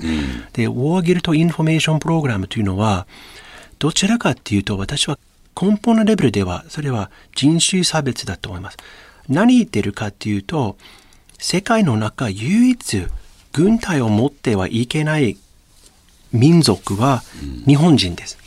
[0.53, 3.07] で、ウォーギルトインフォメーションプログラムというのは、
[3.77, 5.19] どちらかというと私は
[5.59, 8.77] 根本のレベルではそれは人種差別だと思います。
[9.29, 10.77] 何言ってるかというと、
[11.37, 13.07] 世界の中唯一
[13.51, 15.37] 軍隊を持ってはいけない
[16.35, 17.23] 民族は
[17.65, 18.37] 日本人です。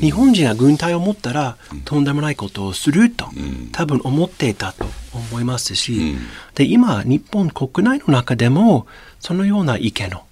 [0.00, 3.26] 日本人は軍隊を持ったらとんでもないことをすると
[3.72, 6.16] 多分思っていたと思いますし、
[6.54, 8.86] で今日本国内の中でも
[9.18, 10.22] そのような意見を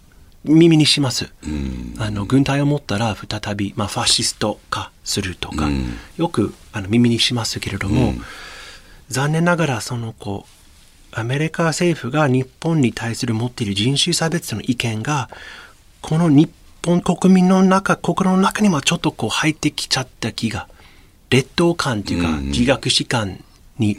[0.44, 1.32] 耳にします。
[1.98, 5.68] あの軍隊を持ったら再び、まあ、ファシスト化するとか、
[6.16, 8.14] よくあの耳にしますけれども、
[9.08, 10.46] 残念ながらそのこ
[11.12, 15.28] うアメリカ政府が日本に対する持っている人種差別の意見が
[16.00, 16.50] この日
[16.84, 20.68] 本国民の中、心の中にもちょっとこう入ってきちゃった気が、
[21.30, 23.42] 劣等感というか、自虐史観
[23.78, 23.96] に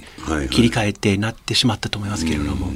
[0.49, 2.71] 切り替えてなってしまったと思いますけれども。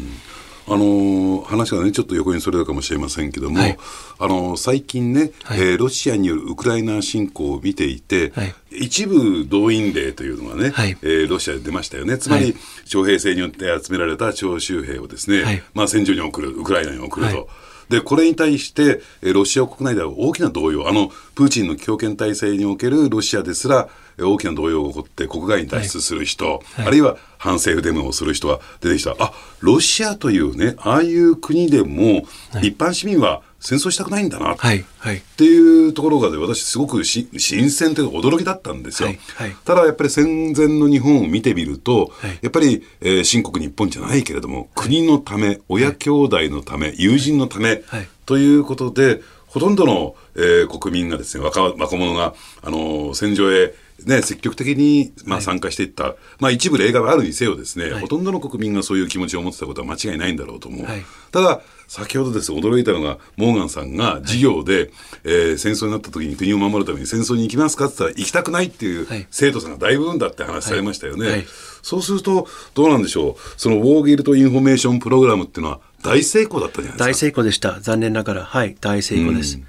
[0.72, 3.78] あの話がね、ちょっと横にそれるかもしれませんけども、はい、
[4.20, 12.20] あの最近ね、はい、えー、ロシアによるウクライナ侵攻を見ていて、はい、一部動員令というのがね、はい、えー、ロシアで出ましたよね。
[12.20, 12.56] つまり、
[12.86, 17.50] 徴兵制によって集められた徴集兵をですね、まあ戦場に送る、ウクライナに送ると。
[17.90, 29.16] で、これに対して、ロシア国内では大きな動揺、あの、プーチンの強権体制におけるロシアですら、大きな動揺が起こって国外に脱出する人、はいはい、あるいは反政府デモをする人が出てきた。
[29.20, 32.28] あ、ロシアというね、ああいう国でも、
[32.62, 47.84] 一般市民は戦争したくないんだな、はいはい、っていうところがで、私すごくし新鮮というか驚きだったんですよ、はいはい、ただやっぱり戦前の日本を見てみると、はい、やっぱり、えー、新国日本じゃないけれども、国のため、親兄弟のため、友人のため、
[48.26, 53.74] ということで、ほとんどの、えー、国民がですね、若若者が、あのー、戦場へ
[54.06, 60.86] ね、積極的に、まあ、参加していった、はい、まあ、一部例外はあるにせよですね、はい、ほとんどの国民がそういう気持ちを持ってたことは間違いないんだろうと思う。
[60.86, 64.90] はい、ただ、先ほどです驚いたのが、モーガンさんが授業で、はい、
[65.24, 71.46] えー、戦争になった時に国を守るために戦争に行きますかって言ったら行きたくないっていう生徒さんが大部分だって話されましたよね。
[71.82, 73.36] そうすると、どうなんでしょう？
[73.58, 77.06] そのウォーギルトインフォメーションプログラムっていうのは大成功だったじゃないですか。
[77.06, 77.80] 大成功でした。
[77.80, 78.44] 残念ながら。
[78.44, 79.60] はい、大成功です。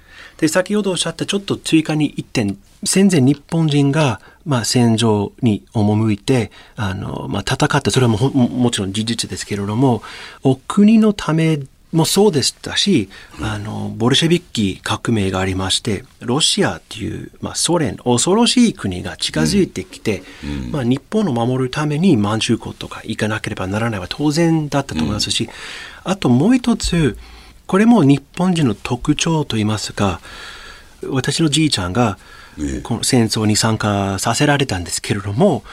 [0.41, 10.01] で、先ほどおっしゃったちょっと追加に1点、戦前日本人がまあ、戦場に赴いて、あの、まあ、戦った、それはももちろん事実ですけれども、
[10.43, 11.59] お国のため
[11.91, 13.09] もそうでしたし、
[13.41, 25.51] あの、ボルシェビッキ革命がありまして、ロシアっていう、まあ、ソ連、恐ろしい国が近づいてきて、うん、まあ、日本を守るために満州国とか行かなければならないは当然だったと思いますし、うん、
[26.03, 27.17] あともう一つ、
[27.67, 30.19] これも日本人の特徴といいますか、
[31.09, 32.17] 私のじいちゃんが、
[32.83, 35.63] この戦争に参加させられたんですけれども、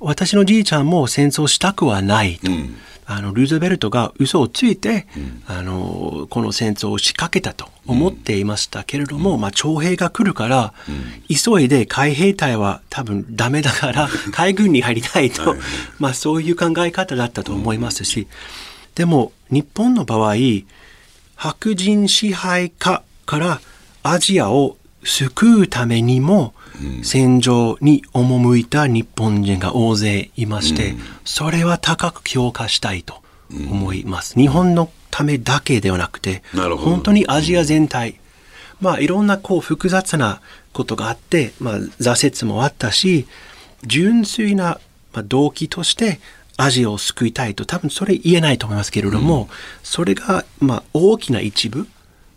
[0.00, 2.50] 私のじいちゃんも戦争したくはないと。
[2.50, 2.74] うん、
[3.06, 10.74] あのルーズベルトが嘘をついて、うん、あのこの戦争を仕掛けたと思っていましたけれども、うん、まあ、徴兵が来るから、
[11.28, 15.56] 急いで海兵隊は多分ダメだから 海軍に入りたいと、
[15.98, 18.26] まあ、そういう考え方だったと思いますし、
[18.94, 20.34] でも日本の場合
[21.36, 23.60] 白人支配下から
[24.02, 26.54] アジアを救うためにも、
[27.02, 34.34] 戦場に赴いた日本人が大勢いまして、それは高く評価したいと思います。
[34.34, 36.42] 日本のためだけではなくて、
[36.78, 38.18] 本当にアジア全体、
[38.80, 40.40] まあいろんなこう複雑な
[40.72, 43.26] ことがあって、まあ挫折もあったし、
[43.86, 44.80] 純粋な
[45.26, 46.18] 動機として
[46.56, 49.48] アジアを救いたいと多分それ言えないと思いますけれども、
[49.82, 51.88] それがまあ大きな一部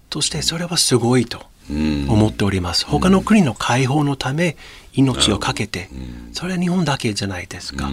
[0.09, 2.85] としてそれはすごいと思っております。
[2.85, 4.57] 他の国の解放のため
[4.93, 5.89] 命を懸けて、
[6.33, 7.91] それは日本だけじゃないですか。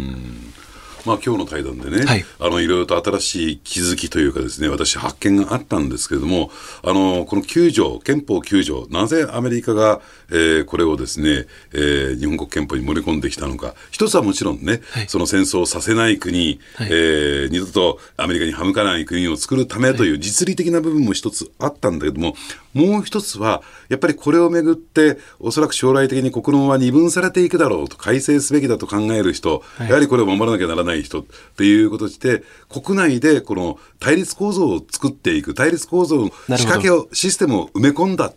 [1.04, 6.50] まあ、今日の対談でね、はい、あのいろいろと新しい気づきというかですね私発見があったんですけれども
[6.82, 10.00] あのこの9条憲法9条なぜアメリカが、
[10.30, 13.74] えー、これをですね、えー、日本国憲法に盛り込んできたのか。
[13.90, 22.34] 一つはもちろんね、はい、その戦争をさせない国、はい、えー、二度とアメリカに歯向かない国を作るためという実利的な部分も一つあったんだけども
[22.74, 31.24] もう一つはやっぱりこれをめぐっておそらく将来的に国論は二分されていくだろうと改正すべきだと考える人、やはりこれを守らなきゃならないない人っ
[31.56, 36.16] ていうことして、国内でこの対立構造を作っていく、対立構造
[36.48, 38.32] の仕掛けを、システムを埋め込んだ。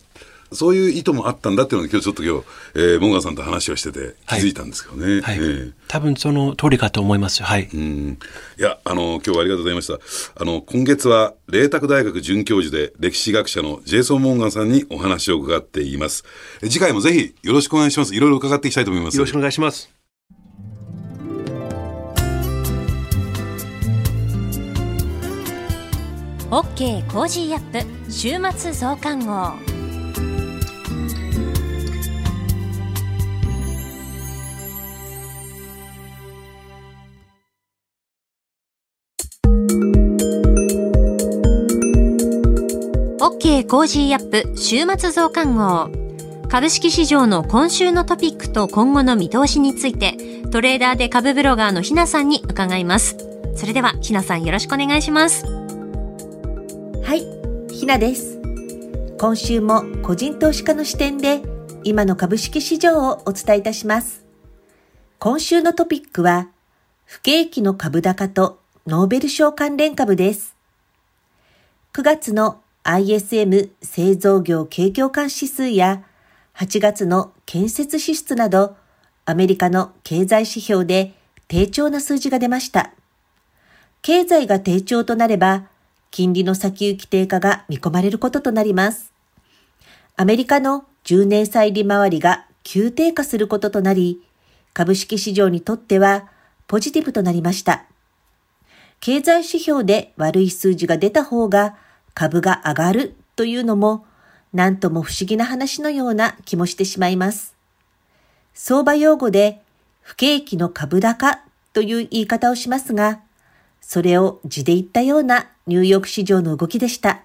[0.51, 2.45] そういう意図もあったんだっていうのを今日ちょっと今日、
[2.75, 5.19] えー、モンガンさんと話をしてて気づいたんですけどね。
[5.19, 7.43] はい、はいえー、多分その通りかと思います。
[7.43, 7.67] はい。
[7.73, 8.17] うん。
[8.57, 9.99] いや、あの、今日はありがとうございました。
[10.41, 16.23] あの、今月は、麗澤大学准教授で歴史学者のジェイソン・モンガンさんにお話を伺っています。
[16.61, 18.15] 次回もぜひよろしくお願いします。
[18.15, 19.17] いろいろ伺っていきたいと思います。
[19.17, 19.96] よろしくお願いします。
[26.49, 29.51] OK Cozy up 週末増刊号。
[43.19, 45.89] OK Cozy up 週末増刊号。
[46.47, 50.15] 株式市場の今週のトピックと今後の見通しについて
[50.49, 53.17] トレーダーで株ブロガーのひなさんに伺います。
[53.57, 55.66] それではひなさんよろしくお願いします。
[57.07, 57.25] はい、
[57.73, 58.37] ひなです。
[59.17, 61.41] 今週も個人投資家の視点で
[61.85, 64.25] 今の株式市場をお伝えいたします。
[65.17, 66.49] 今週のトピックは
[67.05, 70.57] 不景気の株高とノーベル賞関連株です。
[71.93, 76.03] 9月の ISM 製造業景況感指数や
[76.55, 78.75] 8月の建設支出など
[79.23, 81.13] アメリカの経済指標で
[81.47, 82.91] 低調な数字が出ました。
[84.01, 85.69] 経済が低調となれば
[86.11, 89.13] 金利の先行き低下が見込まれることとなります。
[90.15, 94.21] アメリカの10年債利回りが急低下することとなり、
[94.73, 96.29] 株式市場にとっては
[96.67, 97.85] ポジティブとなりました。
[98.99, 101.77] 経済指標で悪い数字が出た方が
[102.13, 104.05] 株が上がるというのも、
[104.53, 107.55] なんとも不思議な話のような気もしてしまいます。
[108.53, 109.61] 相場用語で
[110.01, 111.43] 不景気の株高
[111.73, 113.21] という言い方をしますが、
[113.81, 117.21] それを字で言ったようなニューヨーク市場の動きでした。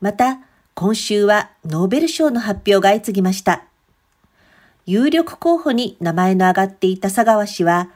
[0.00, 0.40] また、
[0.74, 3.64] 今週はノーベル賞の発表が相次ぎました。
[4.86, 7.90] 有力候補に名前の挙がっていた佐川氏は、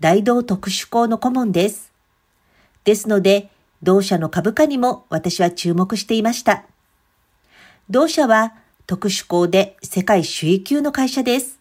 [0.00, 1.92] 大同特殊校の顧問です。
[2.84, 3.50] ですので、
[3.82, 6.64] 同社の株価にも私は注目していました。
[7.88, 8.54] 同社は
[8.86, 11.58] 特殊校で世界首位級の会社です。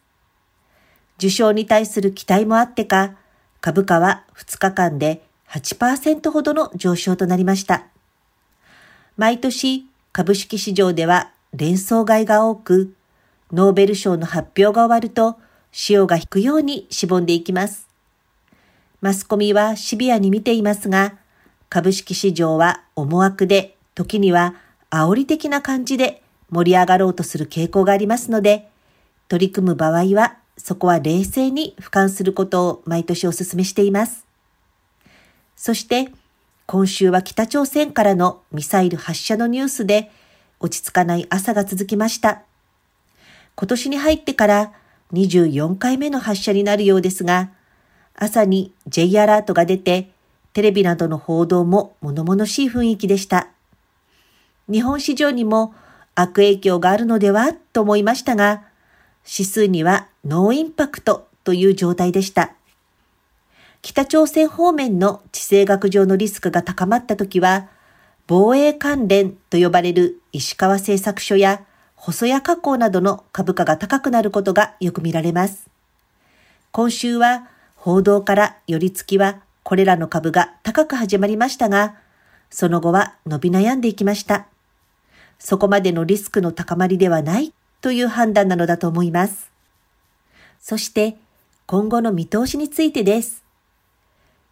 [1.17, 3.15] 受賞に対する期待もあってか、
[3.63, 7.85] 株価は2日間で8%ほどの上昇となりました。
[9.15, 12.93] 毎年株式市場では連想買いが多く、
[13.53, 15.37] ノーベル賞の発表が終わると
[15.71, 17.87] 潮が引くようにしぼんでいきます。
[18.99, 21.13] マスコミはシビアに見ていますが、
[21.69, 24.55] 株式市場は思惑で、時には
[24.89, 28.67] 煽り的な感じで盛り上がろうとする傾向がありますので、
[29.29, 34.25] 取り組む場合はそこは冷静に俯瞰することを毎年お勧めしています。
[35.57, 36.09] そして、
[36.67, 40.09] 今週は北朝鮮からのミサイル発射のニュースで
[40.61, 42.43] 落ち着かない朝が続きました。
[43.55, 44.71] 今年に入ってから
[45.11, 47.51] 24回目の発射になるようですが、
[48.15, 50.11] 朝に J アラートが出て、
[50.53, 53.49] テレビなどの報道も物々しい雰囲気でした。
[54.71, 55.75] 日本市場にも
[56.15, 58.71] 悪影響があるのではと思いましたが、
[59.25, 62.53] 指数にはノーインパクトという状態でした。
[63.81, 67.67] 北朝鮮方面の地政学上のリスクが高まったときは、
[68.27, 71.65] 防衛関連と呼ばれる石川製作所や
[71.95, 75.67] 細谷加工などの株価が高くなることがよく見られます。
[76.71, 81.95] 今週は報道から寄り付きはこれらの株が高く始まりましたが、
[82.49, 84.47] その後は伸び悩んでいきました。
[85.39, 87.53] そこまでのリスクの高まりではない
[87.83, 89.51] という判断なのだと思います。
[90.59, 91.17] そして
[91.67, 93.43] 今後の見通しについてです。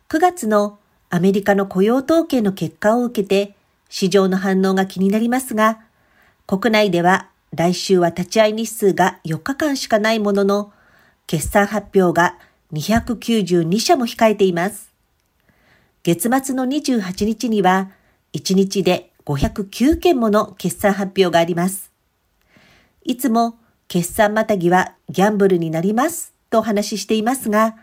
[0.10, 0.78] 9月の
[1.10, 3.56] アメリカの雇用統計の結果を受けて
[3.90, 5.80] 市場の反応が気になりますが、
[6.46, 10.74] 国内では来週は立ち会い日数が4日間しかないものの、
[11.28, 12.38] 決算発表が
[12.74, 14.92] 292社も控えています。
[16.04, 17.92] 月末の28日には、
[18.34, 21.91] 1日で509件もの決算発表があります。
[23.04, 27.76] いつも決算またぎはギャンブルになりますとお話ししていますが、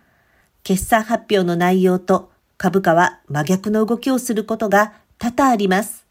[0.63, 6.07] 決算発表の内容と株価は真逆の動きをすることが多々あります。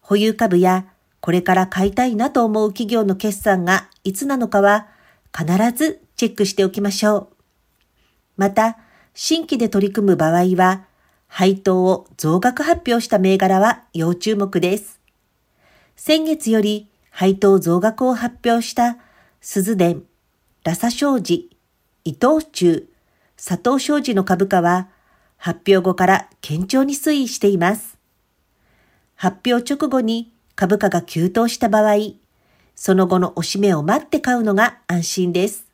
[0.00, 0.86] 保有株や
[1.20, 4.88] これから買いたいなと思う企業の決算がいつなのかは
[5.36, 7.28] 必ずチェックしておきましょう。
[8.36, 8.78] また、
[9.14, 10.86] 新規で取り組む場合は、
[11.26, 15.00] 配当を増額発表した銘柄は要注目です。
[15.94, 18.96] 先月より配当増額を発表した
[19.40, 20.04] 鈴電、
[20.64, 21.50] ラサ商事、
[22.04, 22.88] 伊藤忠、
[23.36, 24.88] 佐藤商事の株価は
[25.36, 27.98] 発表後から堅調に推移しています。
[29.16, 31.96] 発表直後に株価が急騰した場合、
[32.74, 35.66] その後の押し目を待って買うのが安心です。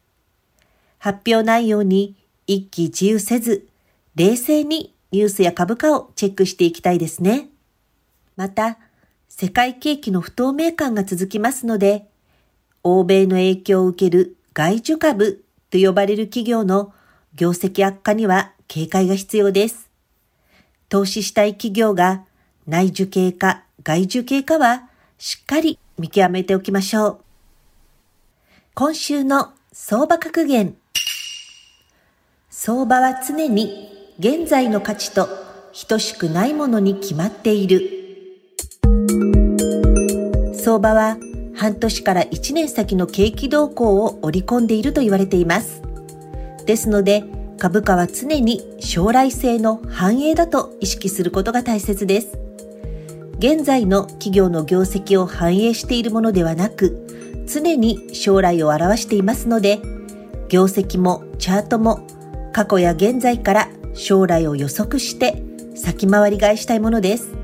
[0.99, 2.17] 発表内容に
[2.47, 3.69] 一喜一憂せず、
[4.15, 7.49] 冷静にニュースや株価をチェックしていきたいですね。
[8.37, 8.79] また、
[9.39, 12.07] 世界景気の不透明感が続きますので、
[12.83, 16.95] 欧米の影響を受ける外需株と呼ばれる企業の
[17.35, 19.91] 業績悪化には警戒が必要です。
[20.89, 22.25] 投資したい企業が
[22.67, 27.19] 内需系か外需系かはしっかり見極めておきましょう。
[28.73, 30.75] 今週の相場格言。
[32.49, 35.29] 相場は常に現在の価値と
[35.87, 37.96] 等しくないものに決まっている。
[40.67, 41.17] 相場は
[41.55, 45.81] 半年から1年先の景気動向を織り込んでいると言われています。
[46.65, 47.23] ですので、
[47.57, 52.37] 株価は常に将来性の繁栄だと意識することが大切です。
[53.39, 59.79] 現在の企業の業績を反映しているものではなく、常に将来を表していますので、
[60.49, 62.05] 業績もチャートも
[62.53, 65.45] 過去や現在から将来を予測して
[65.77, 67.36] 先回り買いしたいものです。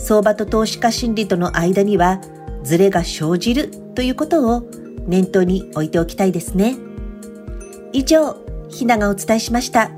[0.00, 2.20] 相場と投資家心理との間には
[2.62, 4.62] ズレが生じるということを
[5.06, 6.76] 念頭に置いておきたいですね。
[7.92, 8.36] 以上、
[8.68, 9.90] ひながお伝えしました。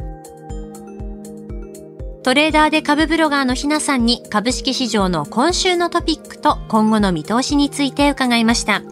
[2.23, 8.83] トレーダーで株ブロガーのひなさんに株式市場の今週のトピックと今後の見通しについて伺いました。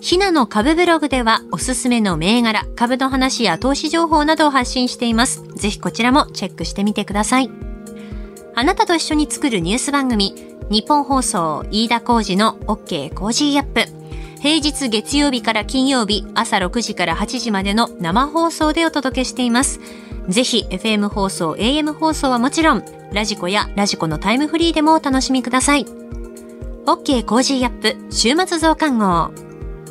[0.00, 5.42] ひなの株ブログではおすすめの銘柄、株の話や投資情報などを発信しています。
[5.56, 7.63] ぜひこちらもチェックしてみてください。
[8.56, 10.34] あなたと一緒に作るニュース番組、
[10.70, 13.84] ニッポン放送飯田浩司の OK Cozy up。
[14.40, 19.80] 平日月曜日から金曜日朝6時から8時までの生放送でお届けしています。
[20.28, 25.84] ぜひ FM 放送、AM 放送はもちろん、 radiko や radiko のタイムフリーでもお楽しみください。
[26.86, 29.32] OK Cozy up 週末増刊号。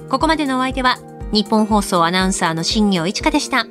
[0.10, 1.00] ここまでのお相手は、
[1.34, 3.66] ニッポン放送アナウンサーの新行市佳でした。